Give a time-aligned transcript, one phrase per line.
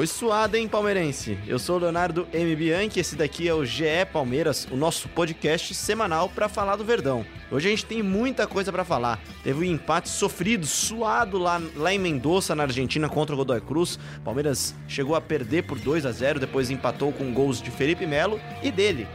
[0.00, 1.38] Foi suado, hein, palmeirense?
[1.46, 2.56] Eu sou o Leonardo M.
[2.56, 7.22] Bianchi, esse daqui é o GE Palmeiras, o nosso podcast semanal para falar do Verdão.
[7.50, 9.20] Hoje a gente tem muita coisa para falar.
[9.44, 13.98] Teve um empate sofrido, suado lá, lá em Mendoza, na Argentina, contra o Godoy Cruz.
[14.24, 18.40] Palmeiras chegou a perder por 2 a 0 depois empatou com gols de Felipe Melo
[18.62, 19.06] e dele,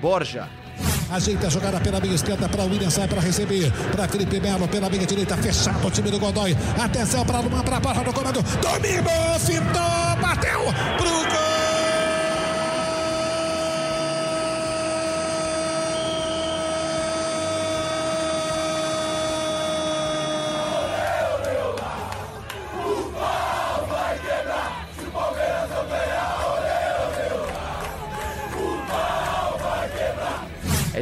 [0.00, 0.48] Borja.
[1.10, 3.72] Ajeita a jogada pela meia esquerda para o William, sai para receber.
[3.92, 6.56] Para Felipe Melo, pela meia direita, fechado o time do Godoy.
[6.78, 8.42] Atenção para Luman, para a barra do comando.
[8.42, 10.60] Domingo, fintou, bateu
[10.96, 11.67] pro gol.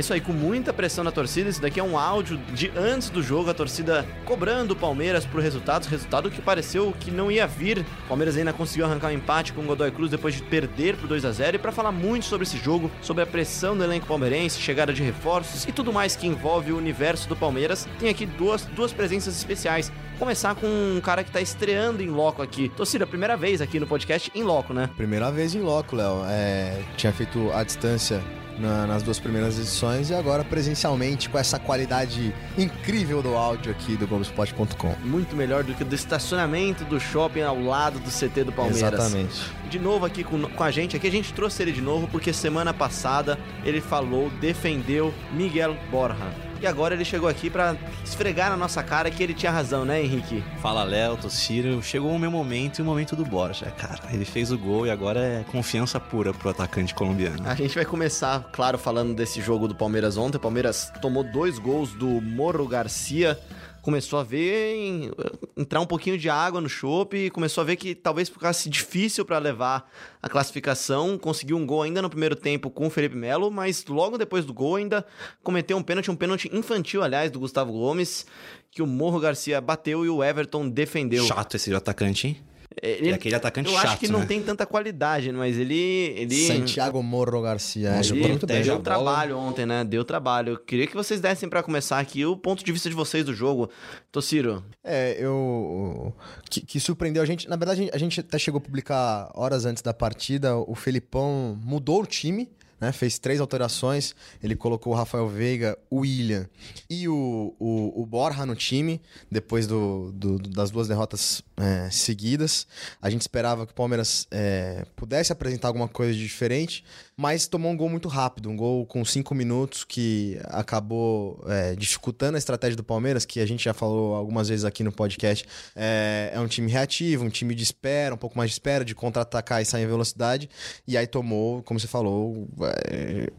[0.06, 1.50] Isso aí, com muita pressão na torcida.
[1.50, 5.40] Esse daqui é um áudio de antes do jogo, a torcida cobrando o Palmeiras por
[5.40, 5.88] resultados.
[5.88, 7.84] Resultado que pareceu que não ia vir.
[8.04, 11.08] O Palmeiras ainda conseguiu arrancar um empate com o Godoy Cruz depois de perder por
[11.08, 14.06] 2 a 0 E para falar muito sobre esse jogo, sobre a pressão do elenco
[14.06, 18.26] palmeirense, chegada de reforços e tudo mais que envolve o universo do Palmeiras, tem aqui
[18.26, 19.90] duas, duas presenças especiais.
[20.20, 22.68] Começar com um cara que tá estreando em loco aqui.
[22.68, 24.88] Torcida, primeira vez aqui no podcast em loco, né?
[24.96, 26.22] Primeira vez em loco, Léo.
[26.28, 28.22] É, tinha feito a distância
[28.58, 33.96] na, nas duas primeiras edições e agora presencialmente com essa qualidade incrível do áudio aqui
[33.96, 34.94] do Globoesporte.com.
[35.04, 38.92] Muito melhor do que do estacionamento do shopping ao lado do CT do Palmeiras.
[38.92, 39.50] Exatamente.
[39.68, 42.32] De novo aqui com, com a gente, aqui a gente trouxe ele de novo porque
[42.32, 46.45] semana passada ele falou, defendeu Miguel Borja.
[46.60, 50.02] E agora ele chegou aqui para esfregar na nossa cara que ele tinha razão, né,
[50.02, 50.42] Henrique?
[50.60, 51.82] Fala, Léo, Tossiro.
[51.82, 54.00] Chegou o meu momento e o momento do Borja, cara.
[54.10, 57.46] Ele fez o gol e agora é confiança pura pro atacante colombiano.
[57.46, 60.38] A gente vai começar, claro, falando desse jogo do Palmeiras ontem.
[60.38, 63.38] O Palmeiras tomou dois gols do Morro Garcia
[63.86, 65.12] começou a ver em,
[65.56, 69.24] entrar um pouquinho de água no chope e começou a ver que talvez ficasse difícil
[69.24, 69.88] para levar
[70.20, 71.16] a classificação.
[71.16, 74.52] Conseguiu um gol ainda no primeiro tempo com o Felipe Melo, mas logo depois do
[74.52, 75.06] gol ainda
[75.40, 78.26] cometeu um pênalti, um pênalti infantil, aliás, do Gustavo Gomes,
[78.72, 81.24] que o Morro Garcia bateu e o Everton defendeu.
[81.24, 82.40] Chato esse atacante, hein?
[82.82, 84.26] Ele, é aquele atacante eu chato, acho que não né?
[84.26, 85.74] tem tanta qualidade, mas ele.
[86.16, 87.94] ele Santiago Morro Garcia.
[87.94, 88.62] ele jogou muito bem.
[88.62, 89.82] deu trabalho ontem, né?
[89.84, 90.54] Deu trabalho.
[90.54, 93.32] Eu queria que vocês dessem para começar aqui o ponto de vista de vocês do
[93.32, 93.70] jogo.
[94.12, 94.62] Tociro.
[94.84, 96.14] É, eu.
[96.50, 97.48] Que, que, surpreendeu a gente.
[97.48, 100.56] Na verdade, a gente até chegou a publicar horas antes da partida.
[100.56, 102.48] O Felipão mudou o time.
[102.78, 104.14] Né, fez três alterações.
[104.42, 106.46] Ele colocou o Rafael Veiga, o William
[106.90, 109.00] e o, o, o Borja no time,
[109.30, 112.66] depois do, do das duas derrotas é, seguidas.
[113.00, 116.84] A gente esperava que o Palmeiras é, pudesse apresentar alguma coisa de diferente,
[117.18, 122.36] mas tomou um gol muito rápido um gol com cinco minutos que acabou é, dificultando
[122.36, 125.46] a estratégia do Palmeiras, que a gente já falou algumas vezes aqui no podcast.
[125.74, 128.94] É, é um time reativo, um time de espera, um pouco mais de espera, de
[128.94, 130.50] contra-atacar e sair em velocidade.
[130.86, 132.48] E aí tomou, como você falou
[132.90, 133.30] é,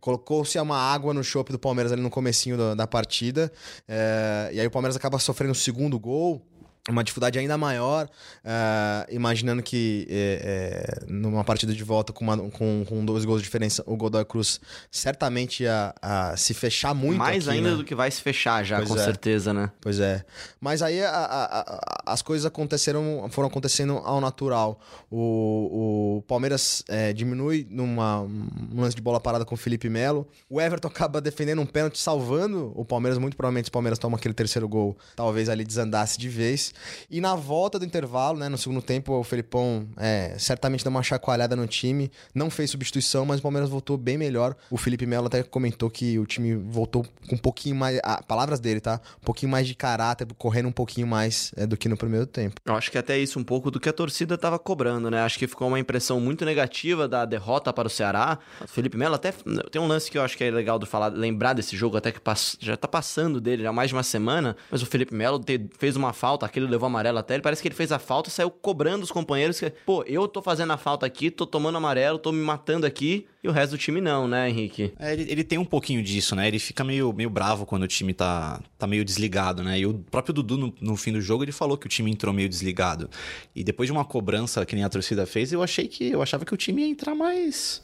[0.00, 3.52] colocou-se uma água no chope do Palmeiras ali no comecinho da, da partida.
[3.86, 6.42] É, e aí o Palmeiras acaba sofrendo o segundo gol
[6.88, 8.06] uma dificuldade ainda maior,
[8.44, 13.40] uh, imaginando que é, é, numa partida de volta com, uma, com, com, dois gols
[13.40, 14.60] de diferença, o Godoy Cruz
[14.90, 17.18] certamente ia, a se fechar muito.
[17.18, 17.76] Mais aqui, ainda né?
[17.76, 19.04] do que vai se fechar já, Pois com é.
[19.04, 19.70] certeza, né?
[19.80, 20.24] Pois é.
[20.60, 24.80] Mas aí a- a- a- as coisas aconteceram, foram acontecendo ao natural.
[25.10, 30.26] O, o Palmeiras diminui numa um lance de bola parada com o Felipe Melo.
[30.48, 33.18] O Everton acaba defendendo um pênalti, salvando o Palmeiras.
[33.18, 36.72] Muito provavelmente se o Palmeiras toma aquele terceiro gol, talvez ali desandasse de vez.
[37.10, 41.02] E na volta do intervalo, né, no segundo tempo, o Felipão é, certamente deu uma
[41.02, 42.10] chacoalhada no time.
[42.34, 44.56] Não fez substituição, mas o Palmeiras voltou bem melhor.
[44.70, 48.00] O Felipe Melo até comentou que o time voltou com um pouquinho mais.
[48.02, 49.00] ah, palavras dele, tá?
[49.22, 52.60] Um pouquinho mais de caráter, correndo um pouquinho mais é, do que no primeiro tempo.
[52.64, 55.20] Eu acho que até isso um pouco do que a torcida tava cobrando, né?
[55.22, 58.38] Acho que ficou uma impressão muito negativa da derrota para o Ceará.
[58.62, 59.32] O Felipe Melo até
[59.70, 62.12] tem um lance que eu acho que é legal de falar, lembrar desse jogo até
[62.12, 62.20] que
[62.60, 65.40] já tá passando dele há mais de uma semana, mas o Felipe Melo
[65.78, 68.50] fez uma falta, aquele levou amarelo até, ele parece que ele fez a falta saiu
[68.50, 72.32] cobrando os companheiros que, pô, eu tô fazendo a falta aqui, tô tomando amarelo, tô
[72.32, 74.92] me matando aqui, e o resto do time não, né, Henrique?
[74.98, 76.48] É, ele, ele tem um pouquinho disso, né?
[76.48, 79.78] Ele fica meio, meio bravo quando o time tá, tá meio desligado, né?
[79.78, 82.34] E o próprio Dudu, no, no fim do jogo, ele falou que o time entrou
[82.34, 83.08] meio desligado.
[83.54, 86.10] E depois de uma cobrança que nem a torcida fez, eu achei que.
[86.10, 87.82] Eu achava que o time ia entrar mais.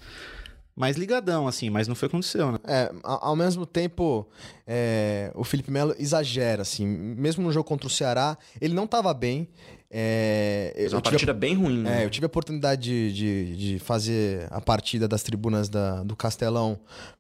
[0.75, 2.59] Mais ligadão, assim, mas não foi o que aconteceu, né?
[2.65, 4.27] É, ao mesmo tempo,
[4.67, 6.87] é, o Felipe Melo exagera, assim.
[6.87, 9.49] Mesmo no jogo contra o Ceará, ele não estava bem.
[9.95, 12.01] É, Fez uma a- partida bem ruim, né?
[12.03, 16.17] É, eu tive a oportunidade de, de, de fazer a partida das tribunas da- do
[16.17, 16.79] Castelão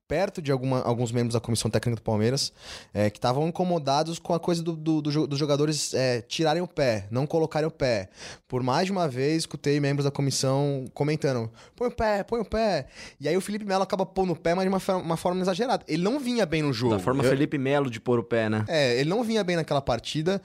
[0.09, 2.53] perto de alguma- alguns membros da comissão técnica do Palmeiras
[2.93, 6.67] é, que estavam incomodados com a coisa do- do- do dos jogadores é, tirarem o
[6.69, 8.11] pé, não colocarem o pé.
[8.47, 12.45] Por mais de uma vez, escutei membros da comissão comentando: põe o pé, põe o
[12.45, 12.87] pé.
[13.21, 15.83] E aí o Felipe Melo acaba pondo o pé, mas de uma, uma forma exagerada.
[15.89, 16.95] Ele não vinha bem no jogo.
[16.95, 18.65] Da forma Eu- Felipe Melo de pôr o pé, né?
[18.69, 20.43] é, ele não vinha bem naquela partida.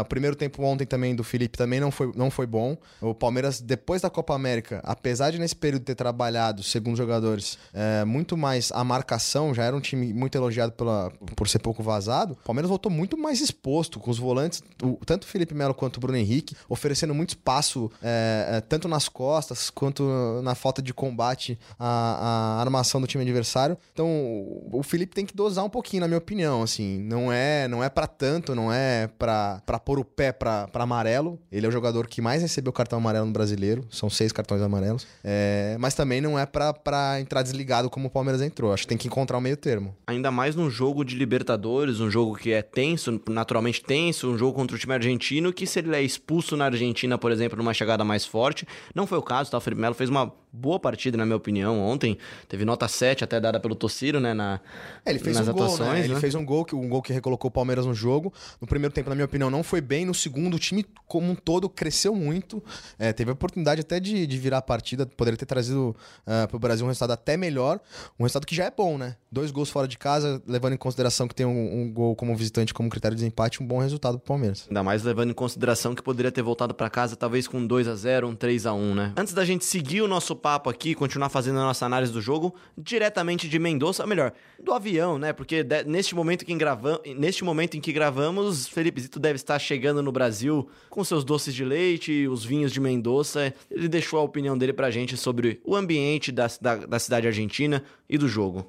[0.00, 2.76] O primeiro tempo ontem também do Felipe também não foi, não foi bom.
[3.00, 7.58] O Palmeiras, depois da Copa América, apesar de nesse período ter trabalhado, segundo os jogadores,
[7.72, 11.82] é, muito mais a marcação, já era um time muito elogiado pela, por ser pouco
[11.82, 12.34] vazado.
[12.42, 15.96] O Palmeiras voltou muito mais exposto, com os volantes, o- tanto o Felipe Melo quanto
[15.96, 20.04] o Bruno Henrique, oferecendo muito espaço, é, tanto nas costas quanto
[20.42, 23.76] na falta de combate à, à armação do time adversário.
[23.92, 26.98] Então, o- Felipe tem que dosar um pouquinho, na minha opinião, assim.
[27.00, 30.86] Não é, não é para tanto, não é pra pôr o pé pra pra
[31.34, 31.48] amarelo.
[31.52, 33.84] Ele é o jogador que mais recebeu cartão amarelo no brasileiro.
[33.90, 35.06] São seis cartões amarelos.
[35.22, 38.72] É, mas também não é pra- pra entrar desligado como o Palmeiras entrou.
[38.72, 39.94] Acho que tem que encontrar o meio termo.
[40.06, 44.54] Ainda mais num jogo de Libertadores, um jogo que é tenso, naturalmente tenso, um jogo
[44.54, 48.04] contra o time argentino, que se ele é expulso na Argentina, por exemplo, numa chegada
[48.04, 49.58] mais forte, não foi o caso, tá?
[49.58, 52.16] O Felipe Melo fez uma boa partida, na minha opinião, ontem.
[52.48, 54.32] Teve nota 7 até dada pelo Tociro, né?
[54.32, 54.60] Na,
[55.04, 56.04] É, ele fez nas um gol, atuações, né?
[56.04, 56.20] Ele né?
[56.20, 58.32] fez um gol, que, um gol que recolocou o Palmeiras no jogo.
[58.60, 60.04] No primeiro tempo, na minha opinião, não foi bem.
[60.06, 62.62] No segundo, o time como um todo cresceu muito.
[62.98, 65.04] É, teve a oportunidade até de, de virar a partida.
[65.04, 67.80] Poderia ter trazido para o Brasil um resultado até melhor.
[68.18, 69.16] Um resultado que já é bom, né?
[69.30, 72.72] Dois gols fora de casa, levando em consideração que tem um, um gol como visitante
[72.72, 74.66] como critério de desempate, um bom resultado pro Palmeiras.
[74.68, 77.88] Ainda mais levando em consideração que poderia ter voltado pra casa talvez com um 2
[77.88, 79.12] a 0 um 3 a 1 né?
[79.16, 82.54] Antes da gente seguir o nosso papo aqui, continuar fazendo a nossa análise do jogo,
[82.76, 84.30] diretamente de Mendoza, ou melhor,
[84.62, 85.32] do avião, né?
[85.32, 87.00] Porque de- neste momento, que grava...
[87.16, 91.54] neste momento em que gravamos, Felipe Zito deve estar chegando no Brasil com seus doces
[91.54, 93.54] de leite, os vinhos de Mendoza.
[93.70, 97.82] Ele deixou a opinião dele pra gente sobre o ambiente da, da, da cidade argentina
[98.06, 98.66] e do jogo.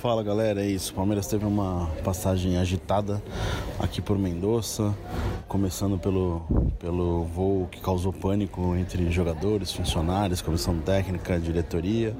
[0.00, 0.92] Fala galera, é isso.
[0.92, 3.22] O Palmeiras teve uma passagem agitada
[3.78, 4.96] aqui por Mendoza,
[5.46, 6.40] começando pelo,
[6.78, 12.16] pelo voo que causou pânico entre jogadores, funcionários, comissão técnica, diretoria.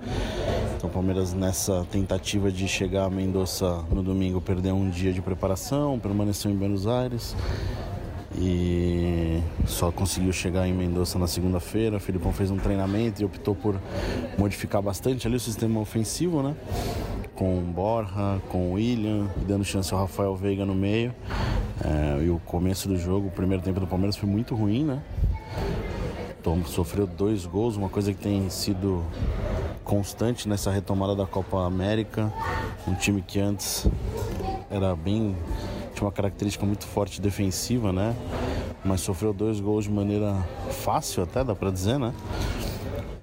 [0.76, 5.22] Então o Palmeiras nessa tentativa de chegar a Mendoza no domingo perdeu um dia de
[5.22, 7.34] preparação, permaneceu em Buenos Aires
[8.36, 11.96] e só conseguiu chegar em Mendoza na segunda-feira.
[11.96, 13.80] O Filipão fez um treinamento e optou por
[14.38, 16.54] modificar bastante ali o sistema ofensivo, né?
[17.34, 21.14] Com Borja, com William, dando chance ao Rafael Veiga no meio.
[21.82, 25.02] É, e o começo do jogo, o primeiro tempo do Palmeiras foi muito ruim, né?
[26.42, 29.04] Tom sofreu dois gols, uma coisa que tem sido
[29.84, 32.32] constante nessa retomada da Copa América.
[32.86, 33.86] Um time que antes
[34.70, 35.34] era bem.
[36.00, 38.16] Tinha uma característica muito forte defensiva, né?
[38.82, 40.34] Mas sofreu dois gols de maneira
[40.70, 42.14] fácil, até dá pra dizer, né?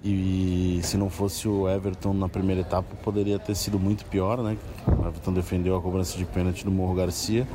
[0.03, 4.56] E se não fosse o Everton na primeira etapa, poderia ter sido muito pior, né?
[4.85, 7.47] O Everton defendeu a cobrança de pênalti do Morro Garcia.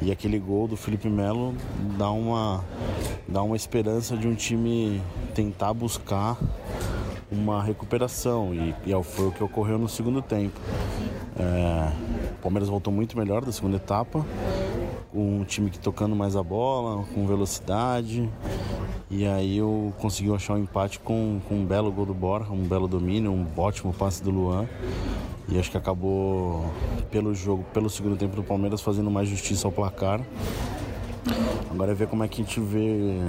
[0.00, 1.54] E aquele gol do Felipe Melo
[1.98, 2.64] dá uma,
[3.26, 5.02] dá uma esperança de um time
[5.34, 6.38] tentar buscar
[7.30, 8.54] uma recuperação.
[8.54, 10.60] E, e foi o que ocorreu no segundo tempo.
[11.36, 11.92] É,
[12.44, 14.22] Palmeiras voltou muito melhor da segunda etapa.
[15.14, 18.28] Um time que tocando mais a bola, com velocidade.
[19.10, 22.64] E aí eu consegui achar um empate com, com um belo gol do Borja, um
[22.64, 24.68] belo domínio, um ótimo passe do Luan.
[25.48, 26.70] E acho que acabou,
[27.10, 30.20] pelo jogo, pelo segundo tempo do Palmeiras, fazendo mais justiça ao placar.
[31.70, 33.22] Agora é ver como é que a gente vê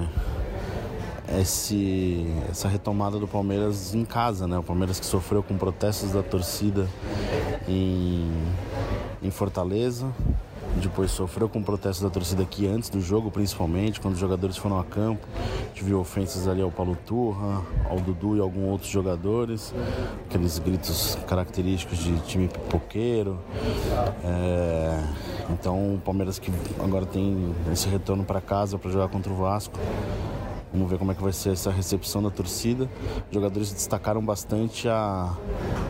[1.39, 4.57] esse, essa retomada do Palmeiras em casa, né?
[4.57, 6.85] O Palmeiras que sofreu com protestos da torcida
[7.65, 8.29] em,
[9.25, 10.07] em Fortaleza.
[10.81, 14.77] Depois sofreu com protestos da torcida aqui antes do jogo, principalmente, quando os jogadores foram
[14.77, 15.25] a campo.
[15.73, 19.73] Viu ofensas ali ao Paulo Turra, ao Dudu e alguns outros jogadores.
[20.27, 23.39] Aqueles gritos característicos de time pipoqueiro.
[24.23, 25.03] É,
[25.49, 29.79] então o Palmeiras que agora tem esse retorno para casa para jogar contra o Vasco.
[30.75, 32.89] Vamos ver como é que vai ser essa recepção da torcida.
[33.29, 35.33] Os jogadores destacaram bastante a,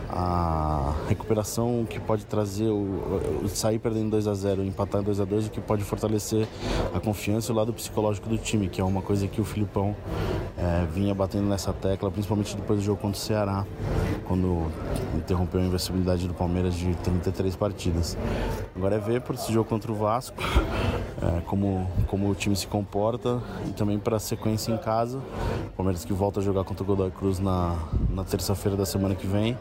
[0.08, 5.20] a recuperação que pode trazer o, o sair perdendo 2 a 0 empatar em 2
[5.20, 6.46] a 2 o que pode fortalecer
[6.94, 9.96] a confiança e o lado psicológico do time, que é uma coisa que o Filipão
[10.56, 13.66] é, vinha batendo nessa tecla, principalmente depois do jogo contra o Ceará,
[14.28, 14.70] quando
[15.16, 18.16] interrompeu a invencibilidade do Palmeiras de 33 partidas.
[18.76, 20.36] Agora é ver por esse jogo contra o Vasco
[21.26, 25.18] é, como, como o time se comporta e também para a sequência em casa.
[25.18, 27.76] O Palmeiras que volta a jogar contra o Godoy Cruz na,
[28.10, 29.58] na terça-feira da semana que vem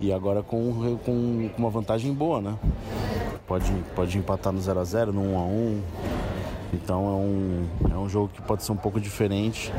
[0.00, 2.56] e agora com, com, com uma vantagem boa, né?
[3.46, 5.80] Pode, pode empatar no 0x0, no 1x1.
[6.72, 9.72] Então é um, é um jogo que pode ser um pouco diferente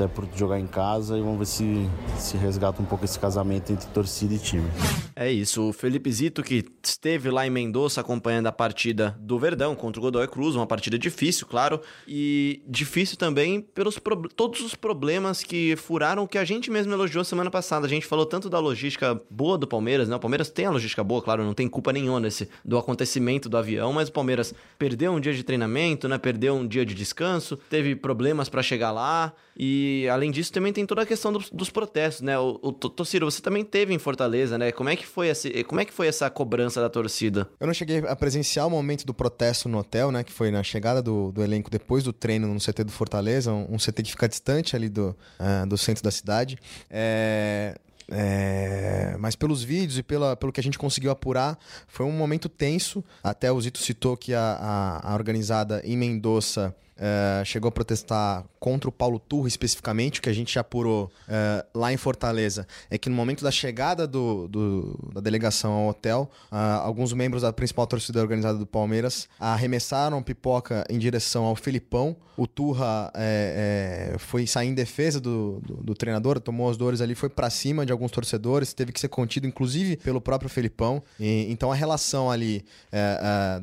[0.00, 3.70] até por jogar em casa e vamos ver se se resgata um pouco esse casamento
[3.70, 4.68] entre torcida e time.
[5.14, 9.74] É isso, o Felipe Zito que esteve lá em Mendoza acompanhando a partida do Verdão
[9.74, 14.00] contra o Godoy Cruz, uma partida difícil, claro, e difícil também pelos
[14.34, 17.84] todos os problemas que furaram que a gente mesmo elogiou semana passada.
[17.86, 20.16] A gente falou tanto da logística boa do Palmeiras, né?
[20.16, 23.58] O Palmeiras tem a logística boa, claro, não tem culpa nenhuma nesse do acontecimento do
[23.58, 26.16] avião, mas o Palmeiras perdeu um dia de treinamento, né?
[26.16, 30.86] Perdeu um dia de descanso, teve problemas para chegar lá e além disso também tem
[30.86, 32.38] toda a questão dos, dos protestos, né?
[32.38, 34.72] O, o Tociro, você também teve em Fortaleza, né?
[34.72, 37.46] Como é que foi esse, como é que foi essa cobrança da torcida?
[37.60, 40.24] Eu não cheguei a presenciar o momento do protesto no hotel, né?
[40.24, 43.74] Que foi na chegada do, do elenco depois do treino no CT do Fortaleza, um,
[43.74, 46.56] um CT que fica distante ali do, uh, do centro da cidade.
[46.88, 47.76] É,
[48.10, 52.48] é, mas pelos vídeos e pela, pelo que a gente conseguiu apurar, foi um momento
[52.48, 53.04] tenso.
[53.22, 58.44] Até o Zito citou que a, a, a organizada em Mendoza uh, chegou a protestar
[58.60, 62.66] contra o Paulo Turro especificamente, o que a gente já apurou uh, lá em Fortaleza,
[62.90, 67.42] é que no momento da chegada do, do da delegação ao hotel, uh, alguns membros
[67.42, 72.14] da principal torcida organizada do Palmeiras arremessaram pipoca em direção ao Felipão.
[72.36, 77.02] O Turra é, é, foi sair em defesa do, do, do, treinador, tomou as dores
[77.02, 81.02] ali, foi para cima de alguns torcedores, teve que ser contido, inclusive, pelo próprio Felipão.
[81.18, 82.64] E, então a relação ali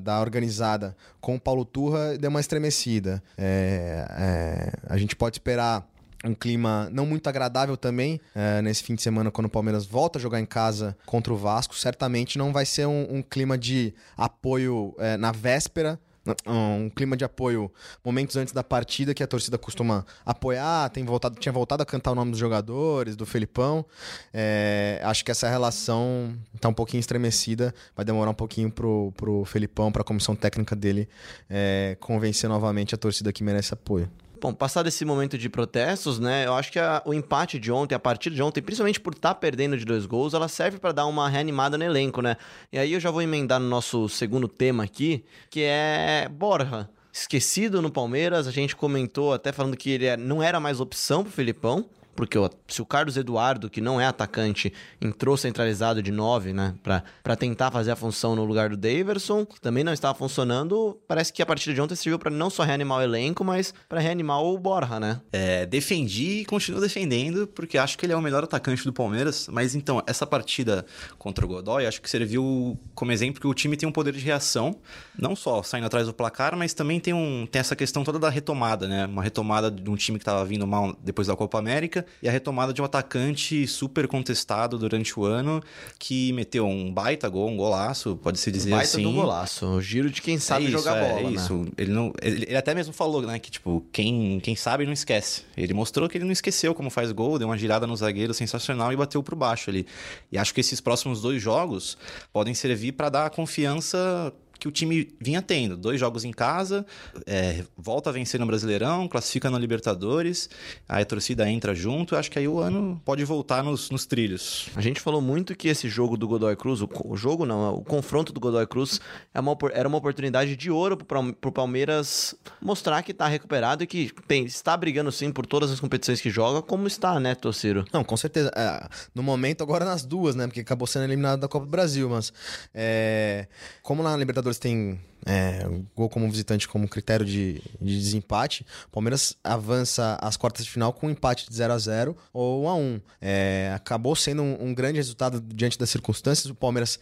[0.04, 3.24] da organizada com o Paulo Turra deu uma estremecida.
[3.38, 5.88] É, é, a gente pode esperar
[6.26, 10.18] um clima não muito agradável também é, nesse fim de semana quando o Palmeiras volta
[10.18, 11.76] a jogar em casa contra o Vasco.
[11.76, 16.00] Certamente não vai ser um, um clima de apoio é, na véspera.
[16.46, 17.72] Um clima de apoio
[18.04, 22.12] momentos antes da partida que a torcida costuma apoiar, tem voltado, tinha voltado a cantar
[22.12, 23.86] o nome dos jogadores, do Felipão.
[24.34, 29.46] É, acho que essa relação está um pouquinho estremecida, vai demorar um pouquinho pro, pro
[29.46, 31.08] Felipão, para a comissão técnica dele
[31.50, 34.10] é, convencer novamente a torcida que merece apoio.
[34.40, 36.46] Bom, passado esse momento de protestos, né?
[36.46, 39.34] Eu acho que a, o empate de ontem, a partida de ontem, principalmente por estar
[39.34, 42.38] tá perdendo de dois gols, ela serve para dar uma reanimada no elenco, né?
[42.72, 46.90] E aí eu já vou emendar no nosso segundo tema aqui, que é Borja.
[47.12, 51.24] Esquecido no Palmeiras, a gente comentou até falando que ele é, não era mais opção
[51.24, 56.52] pro Felipão porque se o Carlos Eduardo, que não é atacante, entrou centralizado de 9,
[56.52, 61.32] né, para tentar fazer a função no lugar do Daverson, também não estava funcionando, parece
[61.32, 64.42] que a partida de ontem serviu para não só reanimar o elenco, mas para reanimar
[64.42, 65.22] o Borja, né?
[65.32, 69.48] É, defendi e continuo defendendo, porque acho que ele é o melhor atacante do Palmeiras,
[69.52, 70.88] mas então, essa partida
[71.20, 74.22] contra o Godoy, acho que serviu como exemplo que o time tem um poder de
[74.22, 74.76] reação,
[75.16, 78.30] não só saindo atrás do placar, mas também tem, um, tem essa questão toda da
[78.32, 79.06] retomada, né?
[79.06, 82.32] Uma retomada de um time que estava vindo mal depois da Copa América e a
[82.32, 85.62] retomada de um atacante super contestado durante o ano,
[86.00, 89.04] que meteu um baita gol, um golaço, pode-se dizer baita assim.
[89.04, 91.32] Baita do golaço, o giro de quem sabe é isso, jogar é, bola, é né?
[91.32, 91.68] isso.
[91.78, 95.44] Ele, não, ele, ele, até mesmo falou, né, que tipo, quem, quem sabe não esquece.
[95.56, 98.92] Ele mostrou que ele não esqueceu como faz gol, deu uma girada no zagueiro sensacional
[98.92, 99.86] e bateu por baixo ali.
[100.32, 101.98] E acho que esses próximos dois jogos
[102.32, 105.78] podem servir para dar confiança que o time vinha tendo.
[105.78, 106.86] Dois jogos em casa,
[107.26, 110.50] é, volta a vencer no Brasileirão, classifica na Libertadores,
[110.88, 112.16] aí a torcida entra junto.
[112.16, 114.70] Acho que aí o ano pode voltar nos, nos trilhos.
[114.76, 117.84] A gente falou muito que esse jogo do Godoy Cruz, o, o jogo não, o
[117.84, 119.00] confronto do Godoy Cruz
[119.34, 123.88] é uma, era uma oportunidade de ouro para o Palmeiras mostrar que está recuperado e
[123.88, 127.86] que tem, está brigando sim por todas as competições que joga, como está, né, Tociro?
[127.92, 128.52] Não, com certeza.
[128.56, 130.48] É, no momento, agora nas duas, né?
[130.48, 132.32] Porque acabou sendo eliminado da Copa do Brasil, mas
[132.74, 133.48] é,
[133.82, 138.92] como na Libertadores Libertadores tem é, gol como visitante como critério de, de desempate, o
[138.92, 142.70] Palmeiras avança às quartas de final com um empate de 0 a 0 ou 1
[142.70, 146.50] a 1 é, Acabou sendo um, um grande resultado diante das circunstâncias.
[146.50, 147.00] O Palmeiras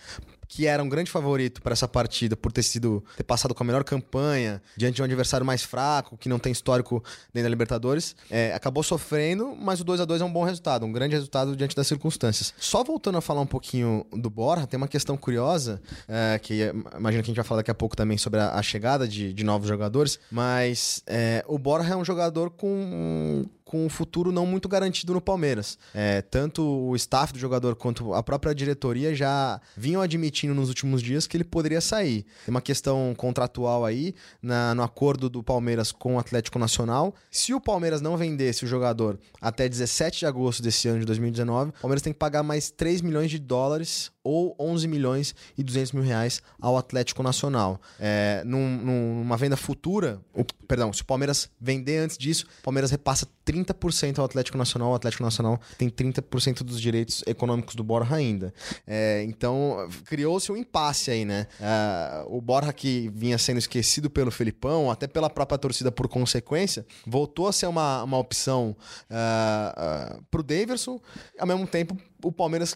[0.47, 3.65] que era um grande favorito para essa partida por ter sido ter passado com a
[3.65, 8.15] melhor campanha diante de um adversário mais fraco, que não tem histórico dentro da Libertadores,
[8.29, 11.55] é, acabou sofrendo, mas o 2 a 2 é um bom resultado, um grande resultado
[11.55, 12.53] diante das circunstâncias.
[12.57, 17.23] Só voltando a falar um pouquinho do Borja, tem uma questão curiosa, é, que imagino
[17.23, 19.43] que a gente vai falar daqui a pouco também sobre a, a chegada de, de,
[19.43, 24.69] novos jogadores, mas é, o Borja é um jogador com com um futuro não muito
[24.69, 25.77] garantido no Palmeiras.
[25.93, 31.01] É, tanto o staff do jogador quanto a própria diretoria já vinham admitindo nos últimos
[31.01, 32.25] dias que ele poderia sair.
[32.45, 37.13] Tem uma questão contratual aí na, no acordo do Palmeiras com o Atlético Nacional.
[37.31, 41.69] Se o Palmeiras não vendesse o jogador até 17 de agosto desse ano de 2019,
[41.69, 45.93] o Palmeiras tem que pagar mais 3 milhões de dólares ou 11 milhões e 200
[45.93, 47.79] mil reais ao Atlético Nacional.
[47.99, 52.63] É, num- num- numa venda futura, o- perdão, se o Palmeiras vender antes disso, o
[52.63, 57.83] Palmeiras repassa 30% ao Atlético Nacional, o Atlético Nacional tem 30% dos direitos econômicos do
[57.83, 58.51] Borja ainda.
[58.87, 61.45] É, então, criou-se um impasse aí, né?
[61.61, 66.83] É, o Borja que vinha sendo esquecido pelo Felipão, até pela própria torcida por consequência,
[67.05, 68.75] voltou a ser uma, uma opção
[69.11, 70.99] uh, pro Daverson,
[71.39, 72.75] ao mesmo tempo o Palmeiras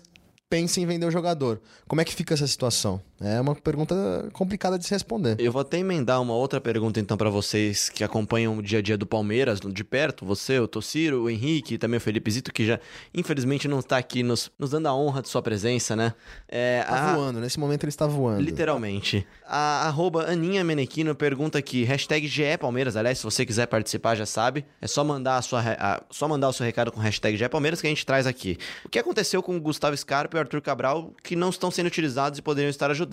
[0.49, 1.61] pensa em vender o jogador.
[1.87, 3.01] Como é que fica essa situação?
[3.21, 5.35] É uma pergunta complicada de se responder.
[5.39, 8.81] Eu vou até emendar uma outra pergunta então pra vocês que acompanham o dia a
[8.81, 12.53] dia do Palmeiras de perto, você, o Tociro, o Henrique e também o Felipe Zito,
[12.53, 12.79] que já
[13.13, 16.13] infelizmente não está aqui nos, nos dando a honra de sua presença, né?
[16.47, 18.41] É, Tá a- voando, nesse momento ele está voando.
[18.41, 19.27] Literalmente.
[19.45, 24.25] A arroba Aninha Menequino pergunta aqui, hashtag GE Palmeiras, aliás, se você quiser participar, já
[24.25, 27.49] sabe, é só mandar, a sua, a- só mandar o seu recado com hashtag GE
[27.49, 28.57] Palmeiras que a gente traz aqui.
[28.85, 31.87] O que aconteceu com o Gustavo Scarpa e o Arthur Cabral, que não estão sendo
[31.87, 33.08] utilizados e poderiam estar ajudando.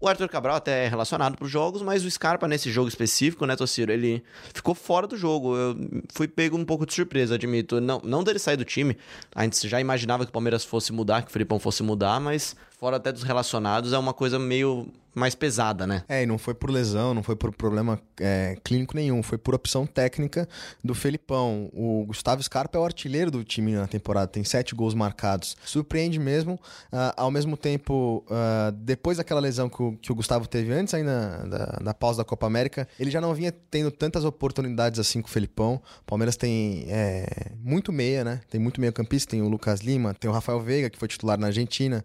[0.00, 3.46] O Arthur Cabral até é relacionado para os jogos, mas o Scarpa nesse jogo específico,
[3.46, 4.22] né, Tociro, ele
[4.52, 5.56] ficou fora do jogo.
[5.56, 5.76] Eu
[6.12, 7.80] fui pego um pouco de surpresa, admito.
[7.80, 8.96] Não, não dele sair do time,
[9.34, 12.56] a gente já imaginava que o Palmeiras fosse mudar, que o Felipão fosse mudar, mas
[12.80, 16.04] fora até dos relacionados, é uma coisa meio mais pesada, né?
[16.08, 19.54] É, e não foi por lesão, não foi por problema é, clínico nenhum, foi por
[19.54, 20.48] opção técnica
[20.82, 21.68] do Felipão.
[21.72, 25.56] O Gustavo Scarpa é o artilheiro do time na temporada, tem sete gols marcados.
[25.64, 26.60] Surpreende mesmo.
[26.92, 30.94] Ah, ao mesmo tempo, ah, depois daquela lesão que o, que o Gustavo teve antes
[30.94, 35.20] ainda da, da pausa da Copa América, ele já não vinha tendo tantas oportunidades assim
[35.20, 35.80] com o Felipão.
[36.02, 38.40] O Palmeiras tem é, muito meia, né?
[38.48, 41.38] Tem muito meio campista, tem o Lucas Lima, tem o Rafael Veiga, que foi titular
[41.38, 42.04] na Argentina,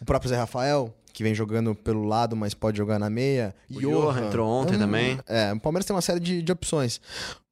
[0.00, 3.54] o próprio Zé Rafael, que vem jogando pelo lado, mas pode jogar na meia.
[3.70, 5.18] O Johan entrou ontem Hum, também.
[5.28, 7.00] É, o Palmeiras tem uma série de, de opções.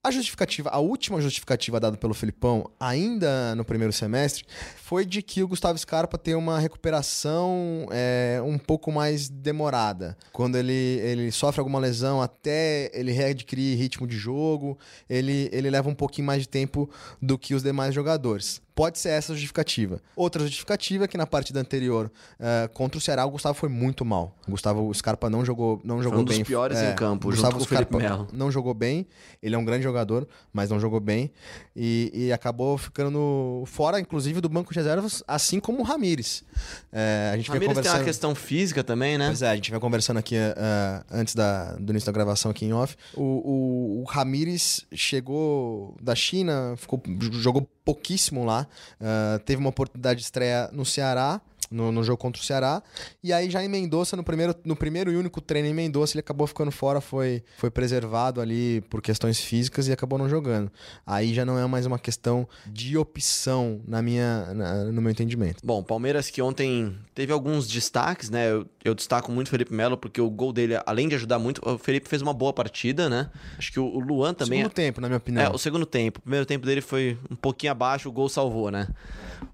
[0.05, 4.45] A justificativa, a última justificativa dada pelo Felipão, ainda no primeiro semestre,
[4.83, 10.17] foi de que o Gustavo Scarpa tem uma recuperação é, um pouco mais demorada.
[10.33, 14.77] Quando ele, ele sofre alguma lesão, até ele readquirir ritmo de jogo,
[15.09, 16.91] ele, ele leva um pouquinho mais de tempo
[17.21, 18.61] do que os demais jogadores.
[18.75, 20.01] Pode ser essa a justificativa.
[20.17, 24.05] Outra justificativa é que na partida anterior eh, contra o Ceará, o Gustavo foi muito
[24.05, 24.37] mal.
[24.47, 26.45] O Gustavo Scarpa não jogou, não jogou um dos bem.
[26.45, 29.07] piores em campo, junto Gustavo com o Felipe Scarpa não jogou bem.
[29.43, 31.31] Ele é um grande jogador, mas não jogou bem.
[31.77, 36.45] E, e acabou ficando fora, inclusive, do banco de reservas, assim como o Ramires.
[36.93, 37.99] É, a gente Ramires tem conversando...
[37.99, 39.27] uma questão física também, né?
[39.27, 42.65] Pois é, a gente vai conversando aqui eh, antes da, do início da gravação aqui
[42.65, 42.97] em off.
[43.15, 48.62] O, o, o Ramires chegou da China, ficou, jogou pouquíssimo lá.
[49.01, 51.41] Eh, teve uma oportunidade de estreia no Ceará.
[51.73, 52.83] No, no jogo contra o Ceará.
[53.23, 56.21] E aí já em Mendonça, no primeiro, no primeiro e único treino em Mendonça, ele
[56.21, 60.71] acabou ficando fora, foi, foi preservado ali por questões físicas e acabou não jogando.
[61.07, 65.57] Aí já não é mais uma questão de opção na minha, na- no meu entendimento.
[65.65, 68.51] Bom, Palmeiras que ontem teve alguns destaques, né?
[68.51, 71.61] Eu, eu destaco muito o Felipe Melo, porque o gol dele, além de ajudar muito,
[71.69, 73.31] o Felipe fez uma boa partida, né?
[73.59, 74.59] Acho que o, o Luan também.
[74.59, 75.45] Segundo tempo, na minha opinião.
[75.45, 76.19] É, o segundo tempo.
[76.19, 78.89] O primeiro tempo dele foi um pouquinho abaixo, o gol salvou, né?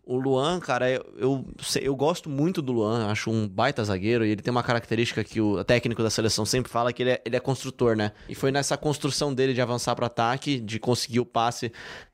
[0.08, 1.44] O Luan, cara, eu, eu,
[1.82, 5.38] eu gosto muito do Luan, acho um baita zagueiro e ele tem uma característica que
[5.38, 8.12] o técnico da seleção sempre fala que ele é, ele é construtor, né?
[8.26, 11.70] E foi nessa construção dele de avançar para ataque, de conseguir o passe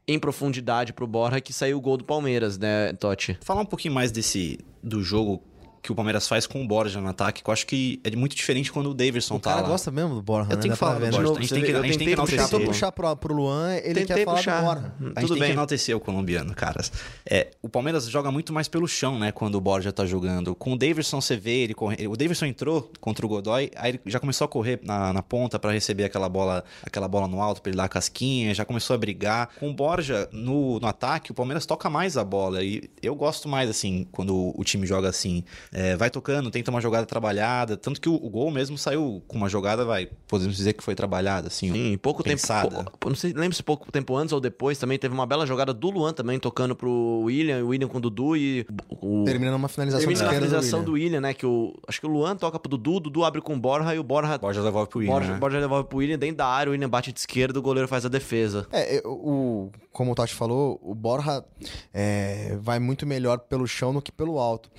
[0.09, 3.39] em profundidade pro Borja que saiu o gol do Palmeiras, né, Totti?
[3.41, 5.41] Falar um pouquinho mais desse do jogo
[5.85, 8.35] que o Palmeiras faz com o Borja no ataque, que eu acho que é muito
[8.35, 9.69] diferente quando o Davidson O tá cara lá.
[9.69, 10.63] gosta mesmo do Borja, Eu né?
[10.63, 11.19] tenho que falar do Borja.
[11.23, 11.29] né?
[11.37, 12.49] A gente tem que, a eu gente tem que puxar enaltecer.
[12.59, 14.61] Tentou puxar pro, pro Luan, ele Tentei quer falar puxar.
[14.61, 14.95] do Borja.
[14.99, 15.49] A gente Tudo tem bem.
[15.49, 16.91] que enaltecer o colombiano, caras.
[17.29, 19.31] É, o Palmeiras joga muito mais pelo chão, né?
[19.31, 20.55] Quando o Borja tá jogando.
[20.55, 22.09] Com o Davidson, você vê ele correr.
[22.09, 25.59] O Davidson entrou contra o Godoy, aí ele já começou a correr na, na ponta
[25.59, 28.95] pra receber aquela bola, aquela bola no alto pra ele dar a casquinha, já começou
[28.95, 29.51] a brigar.
[29.61, 32.63] Com o Borja no, no ataque, o Palmeiras toca mais a bola.
[32.65, 35.45] E eu gosto mais, assim, quando o, o time joga assim.
[35.77, 37.77] É, vai tocando, tenta uma jogada trabalhada.
[37.77, 40.95] Tanto que o, o gol mesmo saiu com uma jogada, vai, podemos dizer que foi
[40.95, 41.73] trabalhada, assim.
[41.73, 42.69] Sim, pouco pensada.
[42.85, 42.93] tempo.
[43.01, 45.75] pou- Não sei, lembro se pouco tempo antes ou depois também teve uma bela jogada
[45.75, 48.65] do Luan também tocando pro William, o William com o Dudu e
[49.01, 49.25] o.
[49.25, 50.91] Terminando uma finalização Termina de na esquerda do finalização William.
[50.93, 51.35] do William, né?
[51.35, 51.75] Que o.
[51.89, 54.05] Acho que o Luan toca pro Dudu, o Dudu abre com o Borja e o
[54.05, 54.39] Borja.
[54.39, 55.39] Borja devolve pro William, Borja, né?
[55.41, 58.07] Borja devolve pro William dentro da área, o William bate de esquerda, o goleiro faz
[58.07, 58.67] a defesa.
[58.71, 61.45] É, o, como o Totti falou, o Borja
[61.93, 64.71] é, vai muito melhor pelo chão do que pelo alto.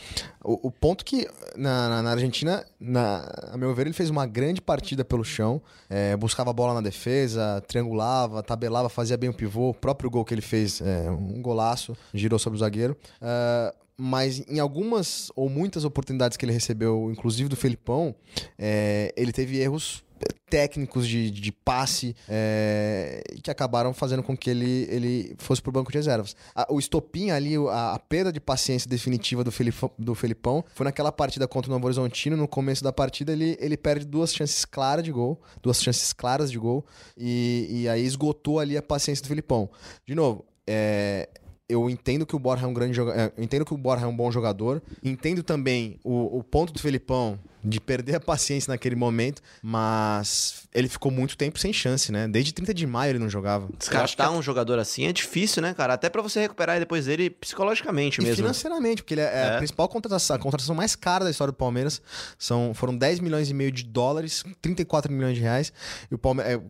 [0.43, 4.27] O, o ponto que na, na- na Argentina, na, a meu ver, ele fez uma
[4.27, 9.33] grande partida pelo chão, é, buscava a bola na defesa, triangulava, tabelava, fazia bem o
[9.33, 9.69] pivô.
[9.69, 12.95] O próprio gol que ele fez, é, um golaço, girou sobre o zagueiro.
[13.19, 18.13] Ah, mas em algumas ou muitas oportunidades que ele recebeu, inclusive do Felipão,
[18.59, 20.03] é, ele teve erros
[20.49, 25.91] técnicos de, de passe é, que acabaram fazendo com que ele, ele fosse pro banco
[25.91, 26.35] de reservas.
[26.55, 30.85] A, o estopim ali, a, a, perda de paciência definitiva do, Felipão, do Felipão foi
[30.85, 32.37] naquela partida contra o Novo Horizontino.
[32.37, 36.51] No começo da partida, ele, ele perde duas chances claras de gol, duas chances claras
[36.51, 36.85] de gol,
[37.17, 39.69] e, e aí esgotou ali a paciência do Felipão.
[40.05, 41.27] De novo, é,
[41.67, 43.19] eu entendo que o Borja é um grande jogador.
[43.19, 44.81] É, entendo que o Borja é um bom jogador.
[45.03, 50.87] Entendo também o, o ponto do Felipão de perder a paciência naquele momento, mas ele
[50.87, 52.27] ficou muito tempo sem chance, né?
[52.27, 53.67] Desde 30 de maio ele não jogava.
[53.77, 54.35] Descartar que...
[54.35, 55.95] um jogador assim é difícil, né, cara?
[55.95, 58.37] Até para você recuperar depois dele psicologicamente e mesmo.
[58.37, 61.55] financeiramente, porque ele é, é, a principal contratação, a contratação mais cara da história do
[61.55, 61.99] Palmeiras.
[62.37, 65.73] São, foram 10 milhões e meio de dólares, 34 milhões de reais.
[66.11, 66.61] E o Palmeiras.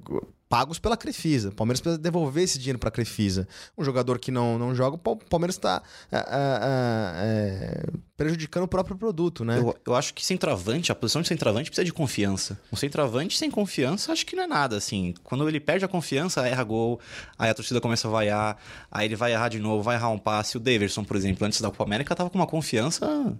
[0.55, 1.49] É, pagos pela Crefisa.
[1.49, 3.47] O Palmeiras precisa devolver esse dinheiro para a Crefisa.
[3.77, 6.23] Um jogador que não, não joga, o Palmeiras está é, é,
[7.17, 7.83] é,
[8.15, 9.59] prejudicando o próprio produto, né?
[9.59, 12.59] Eu, eu, acho que centroavante, a posição de centroavante precisa de confiança.
[12.71, 15.13] Um centroavante sem confiança, acho que não é nada, assim.
[15.23, 16.99] Quando ele perde a confiança, erra gol,
[17.37, 18.57] aí a torcida começa a vaiar,
[18.89, 20.57] aí ele vai errar de novo, vai errar um passe.
[20.57, 23.35] O Daverson, por exemplo, antes da Copa América, tava com uma confiança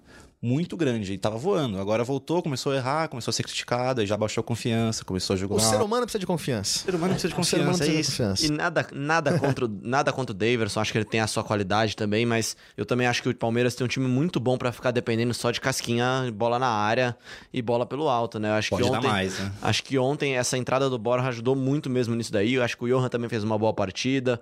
[0.45, 1.13] muito grande.
[1.13, 1.79] Ele tava voando.
[1.79, 5.33] Agora voltou, começou a errar, começou a ser criticado, aí já baixou a confiança, começou
[5.33, 5.55] a jogar.
[5.55, 6.79] O ser humano precisa de confiança.
[6.79, 8.11] O ser humano precisa de confiança, é isso.
[8.11, 8.45] Confiança.
[8.45, 11.95] E nada, nada, contra, nada contra o Daverson, acho que ele tem a sua qualidade
[11.95, 14.91] também, mas eu também acho que o Palmeiras tem um time muito bom para ficar
[14.91, 17.17] dependendo só de casquinha, bola na área
[17.51, 18.49] e bola pelo alto, né?
[18.49, 19.51] Eu acho Pode que ontem, dar mais, né?
[19.63, 22.53] Acho que ontem essa entrada do Borja ajudou muito mesmo nisso daí.
[22.53, 24.39] Eu acho que o Johan também fez uma boa partida.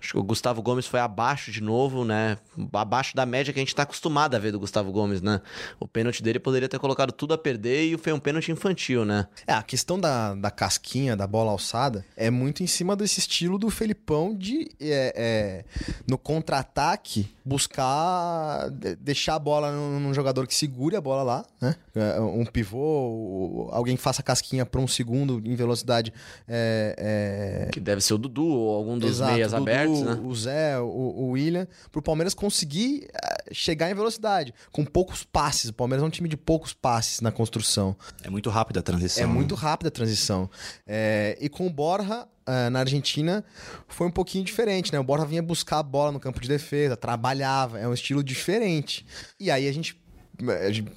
[0.00, 2.38] Acho que o Gustavo Gomes foi abaixo de novo, né?
[2.72, 5.41] Abaixo da média que a gente tá acostumado a ver do Gustavo Gomes, né?
[5.78, 9.26] O pênalti dele poderia ter colocado tudo a perder e foi um pênalti infantil, né?
[9.46, 13.58] É, a questão da, da casquinha, da bola alçada, é muito em cima desse estilo
[13.58, 15.64] do Felipão de, é, é,
[16.06, 21.74] no contra-ataque, buscar deixar a bola num, jogador que segure a bola lá, né?
[21.94, 26.12] É, um pivô, alguém que faça casquinha por um segundo em velocidade.
[26.46, 30.20] É, é que deve ser o Dudu ou algum dos Exato, meias Dudu, abertos né?
[30.22, 35.70] O Zé, o, o William, pro Palmeiras conseguir eh, chegar em velocidade, com poucos passes.
[35.70, 37.96] O Palmeiras é um time de poucos passes na construção.
[38.22, 39.22] É muito rápida a transição.
[39.22, 40.48] É muito rápida a transição.
[40.86, 43.44] É, e com o Borja, Uh, na Argentina
[43.86, 44.98] foi um pouquinho diferente, né?
[44.98, 49.06] O Borja vinha buscar a bola no campo de defesa, trabalhava, é um estilo diferente.
[49.38, 49.96] E aí a gente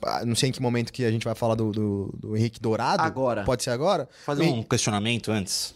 [0.04, 2.60] ah, não sei em que momento que a gente vai falar do, do, do Henrique
[2.60, 3.04] Dourado.
[3.04, 3.44] Agora.
[3.44, 4.10] Pode ser agora?
[4.26, 5.76] Fazer um questionamento antes.